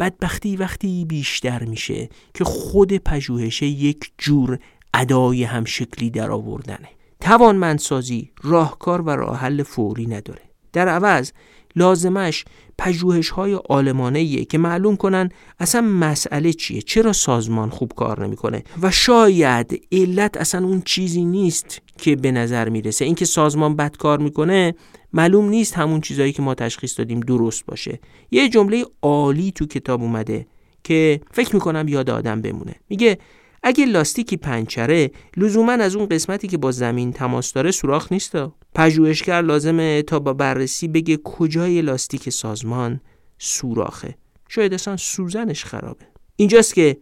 بدبختی 0.00 0.56
وقتی 0.56 1.04
بیشتر 1.04 1.64
میشه 1.64 2.08
که 2.34 2.44
خود 2.44 2.92
پژوهش 2.92 3.62
یک 3.62 4.12
جور 4.18 4.58
ادای 4.94 5.44
هم 5.44 5.64
شکلی 5.64 6.10
در 6.10 6.30
آوردنه. 6.30 6.88
توانمندسازی 7.20 8.30
راهکار 8.42 9.00
و 9.00 9.10
راه 9.10 9.38
حل 9.38 9.62
فوری 9.62 10.06
نداره. 10.06 10.42
در 10.72 10.88
عوض 10.88 11.32
لازمش 11.76 12.44
پژوهش 12.78 13.28
های 13.30 13.54
آلمانه 13.68 14.44
که 14.44 14.58
معلوم 14.58 14.96
کنن 14.96 15.28
اصلا 15.60 15.80
مسئله 15.80 16.52
چیه؟ 16.52 16.82
چرا 16.82 17.12
سازمان 17.12 17.70
خوب 17.70 17.92
کار 17.96 18.26
نمی‌کنه؟ 18.26 18.62
و 18.82 18.90
شاید 18.90 19.86
علت 19.92 20.36
اصلا 20.36 20.66
اون 20.66 20.82
چیزی 20.84 21.24
نیست 21.24 21.80
که 21.98 22.16
به 22.16 22.32
نظر 22.32 22.68
می‌رسه. 22.68 23.04
اینکه 23.04 23.24
سازمان 23.24 23.76
بد 23.76 23.96
کار 23.96 24.18
می‌کنه 24.18 24.74
معلوم 25.12 25.48
نیست 25.48 25.74
همون 25.74 26.00
چیزایی 26.00 26.32
که 26.32 26.42
ما 26.42 26.54
تشخیص 26.54 26.98
دادیم 26.98 27.20
درست 27.20 27.66
باشه. 27.66 28.00
یه 28.30 28.48
جمله 28.48 28.84
عالی 29.02 29.52
تو 29.52 29.66
کتاب 29.66 30.02
اومده 30.02 30.46
که 30.84 31.20
فکر 31.30 31.54
می‌کنم 31.54 31.88
یاد 31.88 32.10
آدم 32.10 32.42
بمونه. 32.42 32.74
میگه 32.88 33.18
اگه 33.62 33.86
لاستیکی 33.86 34.36
پنچره 34.36 35.10
لزوما 35.36 35.72
از 35.72 35.96
اون 35.96 36.06
قسمتی 36.08 36.48
که 36.48 36.58
با 36.58 36.70
زمین 36.70 37.12
تماس 37.12 37.52
داره 37.52 37.70
سوراخ 37.70 38.12
نیستا. 38.12 38.54
پژوهشگر 38.74 39.42
لازمه 39.42 40.02
تا 40.02 40.18
با 40.18 40.32
بررسی 40.32 40.88
بگه 40.88 41.18
کجای 41.24 41.82
لاستیک 41.82 42.30
سازمان 42.30 43.00
سوراخه. 43.38 44.14
شاید 44.48 44.74
اصلا 44.74 44.96
سوزنش 44.96 45.64
خرابه. 45.64 46.04
اینجاست 46.36 46.74
که 46.74 46.96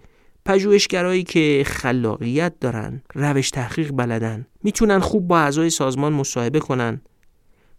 پژوهشگرایی 0.44 1.22
که 1.22 1.62
خلاقیت 1.66 2.54
دارن 2.60 3.02
روش 3.14 3.50
تحقیق 3.50 3.92
بلدن 3.92 4.46
می‌تونن 4.62 4.98
خوب 4.98 5.28
با 5.28 5.38
اعضای 5.38 5.70
سازمان 5.70 6.12
مصاحبه 6.12 6.60
کنن. 6.60 7.00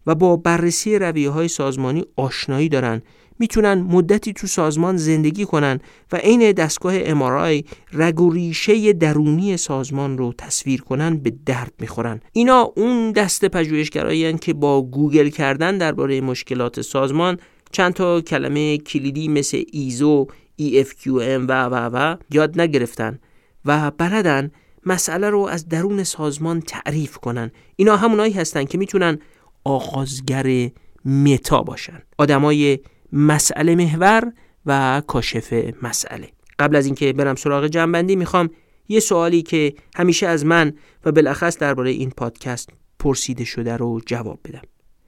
و 0.06 0.14
با 0.14 0.36
بررسی 0.36 0.98
رویه 0.98 1.30
های 1.30 1.48
سازمانی 1.48 2.04
آشنایی 2.16 2.68
دارن. 2.68 3.02
می‌تونن 3.38 3.74
مدتی 3.74 4.32
تو 4.32 4.46
سازمان 4.46 4.96
زندگی 4.96 5.44
کنن 5.44 5.80
و 6.12 6.16
عین 6.16 6.52
دستگاه 6.52 6.94
امارای 6.96 7.64
رگ 7.92 8.20
و 8.20 8.30
ریشه 8.30 8.92
درونی 8.92 9.56
سازمان 9.56 10.18
رو 10.18 10.32
تصویر 10.38 10.80
کنن 10.80 11.16
به 11.16 11.32
درد 11.46 11.72
می‌خورن. 11.80 12.20
اینا 12.32 12.72
اون 12.76 13.12
دست 13.12 13.44
پژوهشگرایی 13.44 14.38
که 14.38 14.54
با 14.54 14.82
گوگل 14.82 15.28
کردن 15.28 15.78
درباره 15.78 16.20
مشکلات 16.20 16.80
سازمان 16.80 17.38
چند 17.72 17.92
تا 17.92 18.20
کلمه 18.20 18.78
کلیدی 18.78 19.28
مثل 19.28 19.62
ایزو 19.72 20.26
EFQM 20.60 21.46
و 21.48 21.64
و 21.64 21.90
و 21.92 22.16
یاد 22.30 22.60
نگرفتن 22.60 23.18
و 23.64 23.90
بلدن 23.90 24.50
مسئله 24.86 25.30
رو 25.30 25.40
از 25.40 25.68
درون 25.68 26.04
سازمان 26.04 26.60
تعریف 26.60 27.16
کنن. 27.16 27.50
اینا 27.76 27.96
همونایی 27.96 28.32
هستن 28.32 28.64
که 28.64 28.78
می‌تونن 28.78 29.18
آغازگر 29.66 30.70
متا 31.04 31.62
باشن. 31.62 32.02
آدمای 32.18 32.78
مسئله 33.12 33.74
محور 33.74 34.32
و 34.66 35.02
کاشف 35.06 35.72
مسئله. 35.82 36.28
قبل 36.58 36.76
از 36.76 36.86
اینکه 36.86 37.12
برم 37.12 37.34
سراغ 37.34 37.66
جنبندی 37.66 38.16
می‌خوام 38.16 38.50
یه 38.88 39.00
سوالی 39.00 39.42
که 39.42 39.74
همیشه 39.96 40.26
از 40.26 40.44
من 40.44 40.72
و 41.04 41.12
بالاخص 41.12 41.58
درباره 41.58 41.90
این 41.90 42.10
پادکست 42.10 42.70
پرسیده 42.98 43.44
شده 43.44 43.76
رو 43.76 44.00
جواب 44.06 44.40
بدم. 44.44 44.62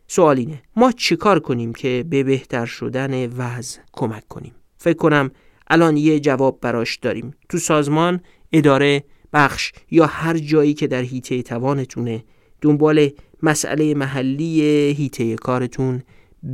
سوال 0.07 0.39
اینه 0.39 0.63
ما 0.77 0.93
چیکار 0.93 1.41
کنیم 1.41 1.73
که 1.73 2.05
به 2.11 2.23
بهتر 2.23 2.67
شدن 2.67 3.27
وضع 3.27 3.81
کمک 3.93 4.29
کنیم؟ 4.29 4.55
فکر 4.79 4.97
کنم 4.97 5.31
الان 5.71 5.97
یه 5.97 6.21
جواب 6.21 6.61
براش 6.61 6.97
داریم. 6.97 7.35
تو 7.49 7.59
سازمان 7.59 8.21
اداره 8.53 9.05
بخش 9.33 9.73
یا 9.91 10.07
هر 10.07 10.39
جایی 10.39 10.75
که 10.75 10.87
در 10.87 11.03
هیته 11.03 11.43
توانتونه 11.43 12.25
دنبال 12.61 13.11
مسئله 13.43 13.95
محلی 13.95 14.61
هیته 14.99 15.36
کارتون 15.36 16.03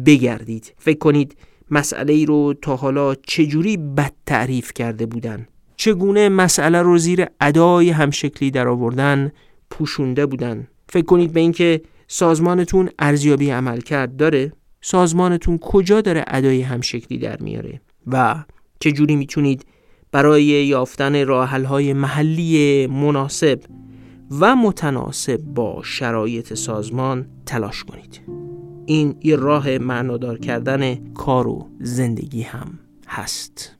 بگردید. 0.07 0.75
فکر 0.79 0.99
کنید 0.99 1.37
مسئله 1.71 2.25
رو 2.25 2.55
تا 2.63 2.77
حالا 2.77 3.15
چجوری 3.15 3.77
بد 3.77 4.13
تعریف 4.27 4.73
کرده 4.73 5.07
بودن؟ 5.07 5.47
چگونه 5.77 6.29
مسئله 6.29 6.83
رو 6.83 6.99
زیر 6.99 7.27
ادای 7.41 7.91
همشکلی 7.91 8.51
در 8.51 8.69
آوردن 8.69 9.33
پوشونده 9.71 10.27
بودن؟ 10.27 10.69
فکر 10.89 11.05
کنید 11.05 11.33
به 11.33 11.41
اینکه 11.41 11.83
سازمانتون 12.09 12.91
ارزیابی 12.99 13.51
عمل 13.51 13.81
کرد 13.81 14.17
داره 14.17 14.53
سازمانتون 14.81 15.59
کجا 15.59 16.01
داره 16.01 16.25
ادای 16.27 16.63
همشکلی 16.63 17.19
در 17.19 17.37
میاره؟ 17.41 17.81
و 18.07 18.45
چجوری 18.81 19.17
می‌تونید 19.17 19.67
برای 20.13 20.43
یافتن 20.43 21.15
های 21.65 21.93
محلی 21.93 22.87
مناسب 22.87 23.61
و 24.41 24.57
متناسب 24.57 25.37
با 25.37 25.83
شرایط 25.85 26.55
سازمان 26.55 27.27
تلاش 27.47 27.85
کنید. 27.85 28.21
این 28.87 29.17
یه 29.23 29.37
راه 29.37 29.79
معنادار 29.79 30.39
کردن 30.39 31.13
کار 31.15 31.49
و 31.49 31.69
زندگی 31.81 32.43
هم 32.43 32.79
هست. 33.09 33.77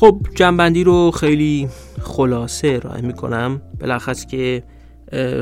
خب 0.00 0.20
جنبندی 0.34 0.84
رو 0.84 1.10
خیلی 1.10 1.68
خلاصه 2.00 2.80
ارائه 2.84 3.02
می‌کنم. 3.02 3.62
بلخص 3.78 4.26
که 4.26 4.62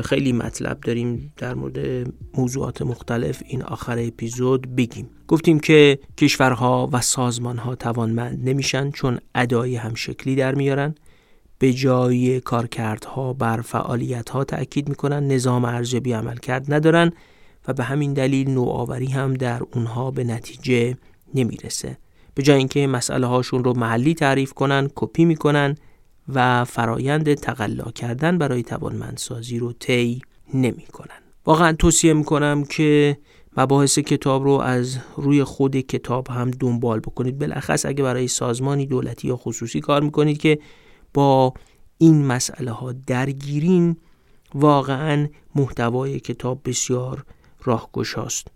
خیلی 0.03 0.31
مطلب 0.31 0.79
داریم 0.79 1.33
در 1.37 1.53
مورد 1.53 2.07
موضوعات 2.37 2.81
مختلف 2.81 3.43
این 3.45 3.63
آخر 3.63 3.99
اپیزود 3.99 4.75
بگیم. 4.75 5.09
گفتیم 5.27 5.59
که 5.59 5.99
کشورها 6.17 6.89
و 6.91 7.01
سازمانها 7.01 7.75
توانمند 7.75 8.49
نمیشن 8.49 8.91
چون 8.91 9.19
ادای 9.35 9.75
هم 9.75 9.93
شکلی 9.93 10.35
در 10.35 10.55
میارن. 10.55 10.95
به 11.59 11.73
جای 11.73 12.39
کارکردها 12.39 13.33
بر 13.33 13.61
فعالیتها 13.61 14.43
تأکید 14.43 14.89
می‌کنن 14.89 15.27
نظام 15.27 15.65
ارزیابی 15.65 16.11
عمل 16.11 16.37
کرد 16.37 16.73
ندارن 16.73 17.11
و 17.67 17.73
به 17.73 17.83
همین 17.83 18.13
دلیل 18.13 18.49
نوآوری 18.49 19.07
هم 19.07 19.33
در 19.33 19.61
اونها 19.73 20.11
به 20.11 20.23
نتیجه 20.23 20.97
نمی‌رسه. 21.35 21.97
به 22.35 22.43
جای 22.43 22.57
اینکه 22.57 22.87
مسئله 22.87 23.27
هاشون 23.27 23.63
رو 23.63 23.77
محلی 23.77 24.13
تعریف 24.13 24.53
کنن 24.53 24.89
کپی 24.95 25.25
می‌کنن 25.25 25.75
و 26.33 26.65
فرایند 26.65 27.33
تقلا 27.33 27.91
کردن 27.91 28.37
برای 28.37 28.63
توانمندسازی 28.63 29.59
رو 29.59 29.73
طی 29.73 30.21
نمی‌کنن. 30.53 31.21
واقعا 31.45 31.73
توصیه 31.73 32.13
می‌کنم 32.13 32.63
که 32.63 33.17
مباحث 33.57 33.99
کتاب 33.99 34.43
رو 34.43 34.51
از 34.51 34.97
روی 35.17 35.43
خود 35.43 35.75
کتاب 35.75 36.27
هم 36.27 36.51
دنبال 36.51 36.99
بکنید. 36.99 37.39
بالاخص 37.39 37.85
اگه 37.85 38.03
برای 38.03 38.27
سازمانی 38.27 38.85
دولتی 38.85 39.27
یا 39.27 39.37
خصوصی 39.37 39.79
کار 39.79 40.01
می‌کنید 40.01 40.37
که 40.37 40.59
با 41.13 41.53
این 41.97 42.25
مسئله 42.25 42.71
ها 42.71 42.91
درگیرین 42.91 43.97
واقعا 44.53 45.27
محتوای 45.55 46.19
کتاب 46.19 46.61
بسیار 46.65 47.25
راهگشاست. 47.63 48.47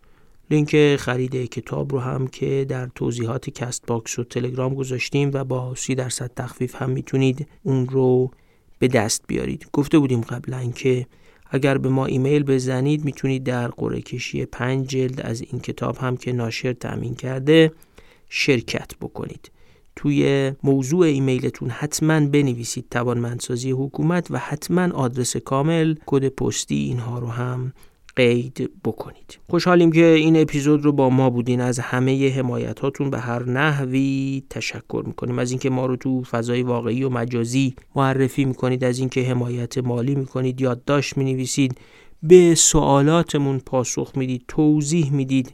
لینک 0.51 0.95
خرید 0.95 1.35
کتاب 1.35 1.93
رو 1.93 1.99
هم 1.99 2.27
که 2.27 2.65
در 2.69 2.89
توضیحات 2.95 3.49
Castbox 3.49 4.19
و 4.19 4.23
تلگرام 4.23 4.75
گذاشتیم 4.75 5.31
و 5.33 5.43
با 5.43 5.75
سی 5.75 5.95
درصد 5.95 6.31
تخفیف 6.35 6.75
هم 6.75 6.89
می‌تونید 6.89 7.47
اون 7.63 7.87
رو 7.87 8.31
به 8.79 8.87
دست 8.87 9.23
بیارید. 9.27 9.67
گفته 9.73 9.99
بودیم 9.99 10.21
قبلا 10.21 10.71
که 10.75 11.05
اگر 11.49 11.77
به 11.77 11.89
ما 11.89 12.05
ایمیل 12.05 12.43
بزنید 12.43 13.05
می‌تونید 13.05 13.43
در 13.43 13.67
قرعه 13.67 14.01
کشی 14.01 14.45
پنج 14.45 14.87
جلد 14.87 15.21
از 15.21 15.41
این 15.41 15.61
کتاب 15.61 15.97
هم 15.97 16.17
که 16.17 16.31
ناشر 16.31 16.73
تأمین 16.73 17.15
کرده 17.15 17.71
شرکت 18.29 18.91
بکنید. 19.01 19.51
توی 19.95 20.51
موضوع 20.63 21.05
ایمیلتون 21.05 21.69
حتما 21.69 22.19
بنویسید 22.19 22.85
توانمندسازی 22.91 23.71
حکومت 23.71 24.31
و 24.31 24.37
حتما 24.37 24.93
آدرس 24.93 25.37
کامل 25.37 25.95
کد 26.05 26.27
پستی 26.27 26.75
اینها 26.75 27.19
رو 27.19 27.27
هم 27.27 27.73
قید 28.19 28.71
بکنید. 28.83 29.39
خوشحالیم 29.49 29.91
که 29.91 30.05
این 30.05 30.41
اپیزود 30.41 30.85
رو 30.85 30.91
با 30.91 31.09
ما 31.09 31.29
بودین. 31.29 31.61
از 31.61 31.79
همه 31.79 32.29
حمایتاتون 32.29 33.09
به 33.09 33.19
هر 33.19 33.43
نحوی 33.43 34.43
تشکر 34.49 35.03
می‌کنیم. 35.07 35.39
از 35.39 35.51
اینکه 35.51 35.69
ما 35.69 35.85
رو 35.85 35.95
تو 35.95 36.23
فضای 36.23 36.63
واقعی 36.63 37.03
و 37.03 37.09
مجازی 37.09 37.75
معرفی 37.95 38.45
می‌کنید 38.45 38.83
از 38.83 38.99
اینکه 38.99 39.23
حمایت 39.23 39.77
مالی 39.77 40.15
می‌کنید 40.15 40.61
یادداشت 40.61 41.17
می‌نویسید 41.17 41.77
به 42.23 42.55
سوالاتمون 42.55 43.59
پاسخ 43.59 44.11
می‌دید 44.15 44.43
توضیح 44.47 45.13
می‌دید 45.13 45.53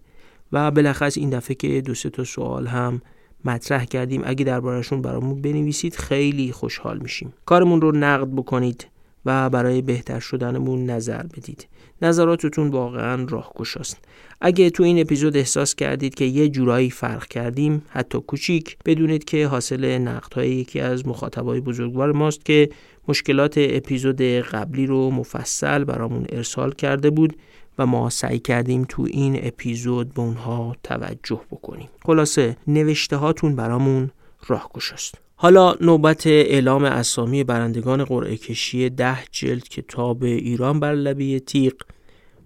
و 0.52 0.72
بالاخص 0.72 1.18
این 1.18 1.30
دفعه 1.30 1.56
که 1.56 1.82
دو 1.82 1.94
سه 1.94 2.10
تا 2.10 2.24
سوال 2.24 2.68
هم 2.68 3.02
مطرح 3.46 3.86
کردیم. 3.86 4.22
اگه 4.26 4.46
دربارهشون 4.46 5.02
برامون 5.02 5.42
بنویسید 5.42 5.96
خیلی 5.96 6.52
خوشحال 6.52 6.98
میشیم. 6.98 7.34
کارمون 7.46 7.82
رو 7.82 7.92
نقد 7.92 8.28
بکنید 8.28 8.88
و 9.26 9.50
برای 9.50 9.82
بهتر 9.82 10.20
شدنمون 10.20 10.86
نظر 10.86 11.24
بدید. 11.24 11.68
نظراتتون 12.06 12.68
واقعا 12.68 13.26
راهگشاست. 13.30 13.98
اگه 14.42 14.70
تو 14.70 14.84
این 14.84 15.00
اپیزود 15.00 15.38
احساس 15.38 15.76
کردید 15.76 16.16
که 16.16 16.26
یه 16.26 16.50
جورایی 16.50 16.90
فرق 16.90 17.28
کردیم 17.28 17.82
حتی 17.90 18.20
کوچیک 18.20 18.78
بدونید 18.86 19.24
که 19.24 19.48
حاصل 19.48 19.98
نقدهای 19.98 20.50
یکی 20.50 20.80
از 20.80 21.08
مخاطبای 21.08 21.60
بزرگوار 21.62 22.12
ماست 22.12 22.46
که 22.46 22.70
مشکلات 23.08 23.54
اپیزود 23.58 24.22
قبلی 24.22 24.86
رو 24.86 25.12
مفصل 25.12 25.84
برامون 25.84 26.26
ارسال 26.30 26.72
کرده 26.72 27.10
بود 27.10 27.38
و 27.80 27.86
ما 27.86 28.10
سعی 28.10 28.40
کردیم 28.40 28.86
تو 28.90 29.08
این 29.10 29.40
اپیزود 29.44 30.14
به 30.14 30.22
اونها 30.22 30.76
توجه 30.84 31.42
بکنیم. 31.52 31.90
خلاصه 32.06 32.58
نوشته 32.68 33.16
هاتون 33.16 33.56
برامون 33.56 34.12
راهگشاست. 34.48 35.16
حالا 35.36 35.76
نوبت 35.82 36.28
اعلام 36.28 36.84
اسامی 36.84 37.44
برندگان 37.44 38.04
قرعه 38.04 38.38
کشی 38.38 38.90
ده 38.90 39.18
جلد 39.32 39.64
کتاب 39.64 40.24
ایران 40.24 40.80
بر 40.80 40.94
لبه 40.94 41.40
تیغ. 41.40 41.74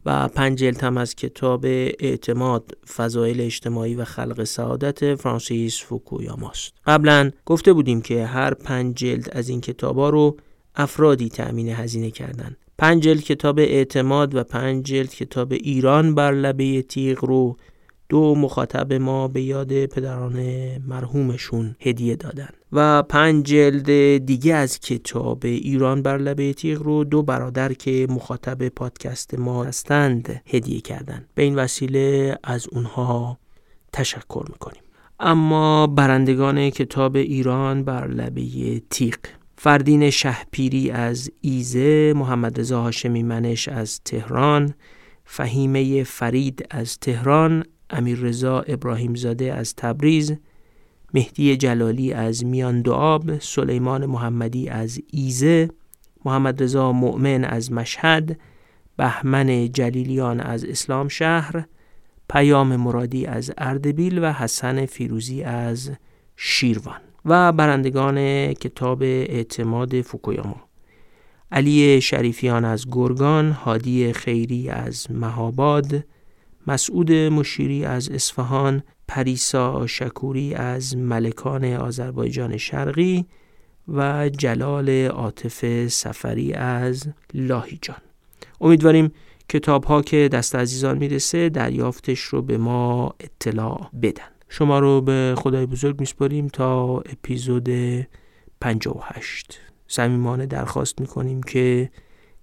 و 0.05 0.27
پنج 0.27 0.57
جلد 0.57 0.83
هم 0.83 0.97
از 0.97 1.15
کتاب 1.15 1.65
اعتماد 1.99 2.77
فضایل 2.95 3.41
اجتماعی 3.41 3.95
و 3.95 4.05
خلق 4.05 4.43
سعادت 4.43 5.15
فرانسیس 5.15 5.83
فوکویاماست 5.83 6.73
قبلا 6.85 7.31
گفته 7.45 7.73
بودیم 7.73 8.01
که 8.01 8.25
هر 8.25 8.53
پنج 8.53 8.95
جلد 8.95 9.29
از 9.31 9.49
این 9.49 9.61
کتابا 9.61 10.09
رو 10.09 10.37
افرادی 10.75 11.29
تأمین 11.29 11.69
هزینه 11.69 12.11
کردند. 12.11 12.57
پنج 12.77 13.03
جلد 13.03 13.21
کتاب 13.21 13.59
اعتماد 13.59 14.35
و 14.35 14.43
پنج 14.43 14.85
جلد 14.85 15.09
کتاب 15.09 15.51
ایران 15.51 16.15
بر 16.15 16.31
لبه 16.31 16.81
تیغ 16.81 17.25
رو 17.25 17.57
دو 18.09 18.35
مخاطب 18.35 18.93
ما 18.93 19.27
به 19.27 19.41
یاد 19.41 19.85
پدران 19.85 20.37
مرحومشون 20.87 21.75
هدیه 21.79 22.15
دادن 22.15 22.49
و 22.71 23.03
پنج 23.03 23.45
جلد 23.45 24.17
دیگه 24.25 24.55
از 24.55 24.79
کتاب 24.79 25.39
ایران 25.43 26.01
بر 26.01 26.17
لبه 26.17 26.53
تیغ 26.53 26.81
رو 26.81 27.03
دو 27.03 27.23
برادر 27.23 27.73
که 27.73 28.07
مخاطب 28.09 28.69
پادکست 28.69 29.39
ما 29.39 29.63
هستند 29.63 30.41
هدیه 30.45 30.81
کردن. 30.81 31.25
به 31.35 31.43
این 31.43 31.55
وسیله 31.55 32.37
از 32.43 32.67
اونها 32.71 33.37
تشکر 33.93 34.45
می‌کنیم. 34.49 34.81
اما 35.19 35.87
برندگان 35.87 36.69
کتاب 36.69 37.15
ایران 37.15 37.83
بر 37.83 38.07
لبه 38.07 38.81
تیغ. 38.89 39.15
فردین 39.57 40.09
شهپیری 40.09 40.91
از 40.91 41.31
ایزه 41.41 42.13
محمد 42.15 42.59
رضا 42.59 42.81
هاشمی 42.81 43.23
منش 43.23 43.67
از 43.67 44.01
تهران 44.05 44.73
فهیمه 45.25 46.03
فرید 46.03 46.67
از 46.69 46.97
تهران 46.99 47.63
امیر 47.89 48.19
رضا 48.19 48.59
ابراهیم 48.61 49.15
زاده 49.15 49.53
از 49.53 49.75
تبریز 49.75 50.37
مهدی 51.13 51.57
جلالی 51.57 52.13
از 52.13 52.45
میان 52.45 52.81
دعاب 52.81 53.39
سلیمان 53.39 54.05
محمدی 54.05 54.69
از 54.69 55.01
ایزه 55.11 55.69
محمد 56.25 56.63
رضا 56.63 56.91
مؤمن 56.91 57.43
از 57.43 57.71
مشهد 57.71 58.39
بهمن 58.97 59.71
جلیلیان 59.71 60.39
از 60.39 60.65
اسلام 60.65 61.07
شهر 61.07 61.65
پیام 62.29 62.75
مرادی 62.75 63.25
از 63.25 63.51
اردبیل 63.57 64.23
و 64.23 64.33
حسن 64.33 64.85
فیروزی 64.85 65.43
از 65.43 65.91
شیروان. 66.35 67.01
و 67.25 67.51
برندگان 67.51 68.53
کتاب 68.53 69.01
اعتماد 69.03 70.01
فوکویاما. 70.01 70.55
علی 71.51 72.01
شریفیان 72.01 72.65
از 72.65 72.85
گرگان 72.91 73.51
هادی 73.51 74.13
خیری 74.13 74.69
از 74.69 75.11
مهاباد 75.11 76.03
مسعود 76.69 77.11
مشیری 77.11 77.85
از 77.85 78.09
اصفهان 78.09 78.83
پریسا 79.07 79.87
شکوری 79.87 80.53
از 80.53 80.97
ملکان 80.97 81.65
آذربایجان 81.73 82.57
شرقی 82.57 83.25
و 83.87 84.29
جلال 84.29 84.89
عاطف 84.89 85.87
سفری 85.87 86.53
از 86.53 87.07
لاهیجان. 87.33 87.97
امیدواریم 88.61 89.11
کتاب 89.49 89.83
ها 89.83 90.01
که 90.01 90.29
دست 90.31 90.55
عزیزان 90.55 90.97
می‌رسه 90.97 91.49
دریافتش 91.49 92.19
رو 92.19 92.41
به 92.41 92.57
ما 92.57 93.15
اطلاع 93.19 93.89
بدن. 94.01 94.31
شما 94.49 94.79
رو 94.79 95.01
به 95.01 95.35
خدای 95.37 95.65
بزرگ 95.65 95.99
میسپاریم 95.99 96.47
تا 96.47 96.99
اپیزود 96.99 97.69
58 98.61 99.59
صمیمانه 99.87 100.45
درخواست 100.45 101.01
می‌کنیم 101.01 101.43
که 101.43 101.89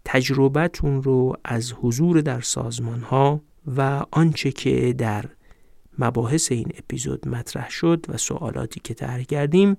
تجربتون 0.05 1.03
رو 1.03 1.37
از 1.45 1.73
حضور 1.73 2.21
در 2.21 2.41
سازمان 2.41 3.01
ها 3.01 3.41
و 3.67 4.05
آنچه 4.11 4.53
که 4.53 4.93
در 4.93 5.25
مباحث 5.99 6.53
این 6.53 6.73
اپیزود 6.79 7.29
مطرح 7.29 7.71
شد 7.71 8.07
و 8.09 8.17
سوالاتی 8.17 8.81
که 8.85 8.95
طرح 8.95 9.23
کردیم 9.23 9.77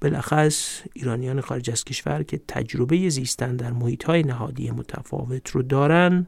بلخص 0.00 0.80
ایرانیان 0.92 1.40
خارج 1.40 1.70
از 1.70 1.84
کشور 1.84 2.22
که 2.22 2.40
تجربه 2.48 3.08
زیستن 3.08 3.56
در 3.56 3.72
محیط 3.72 4.04
های 4.04 4.22
نهادی 4.22 4.70
متفاوت 4.70 5.50
رو 5.50 5.62
دارن 5.62 6.26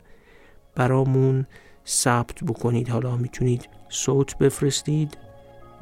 برامون 0.75 1.47
ثبت 1.87 2.45
بکنید. 2.45 2.89
حالا 2.89 3.17
می‌تونید 3.17 3.69
صوت 3.89 4.39
بفرستید 4.39 5.19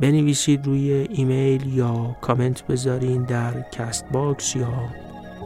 بنویسید 0.00 0.66
روی 0.66 0.92
ایمیل 0.92 1.74
یا 1.74 2.16
کامنت 2.20 2.66
بذارین 2.66 3.22
در 3.22 3.62
Castbox 3.70 4.56
یا 4.56 4.88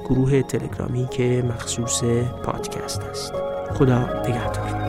گروه 0.04 0.42
تلگرامی 0.42 1.08
که 1.10 1.44
مخصوص 1.48 2.04
پادکست 2.44 3.00
است. 3.00 3.32
خدا 3.74 4.22
نگهدار. 4.22 4.81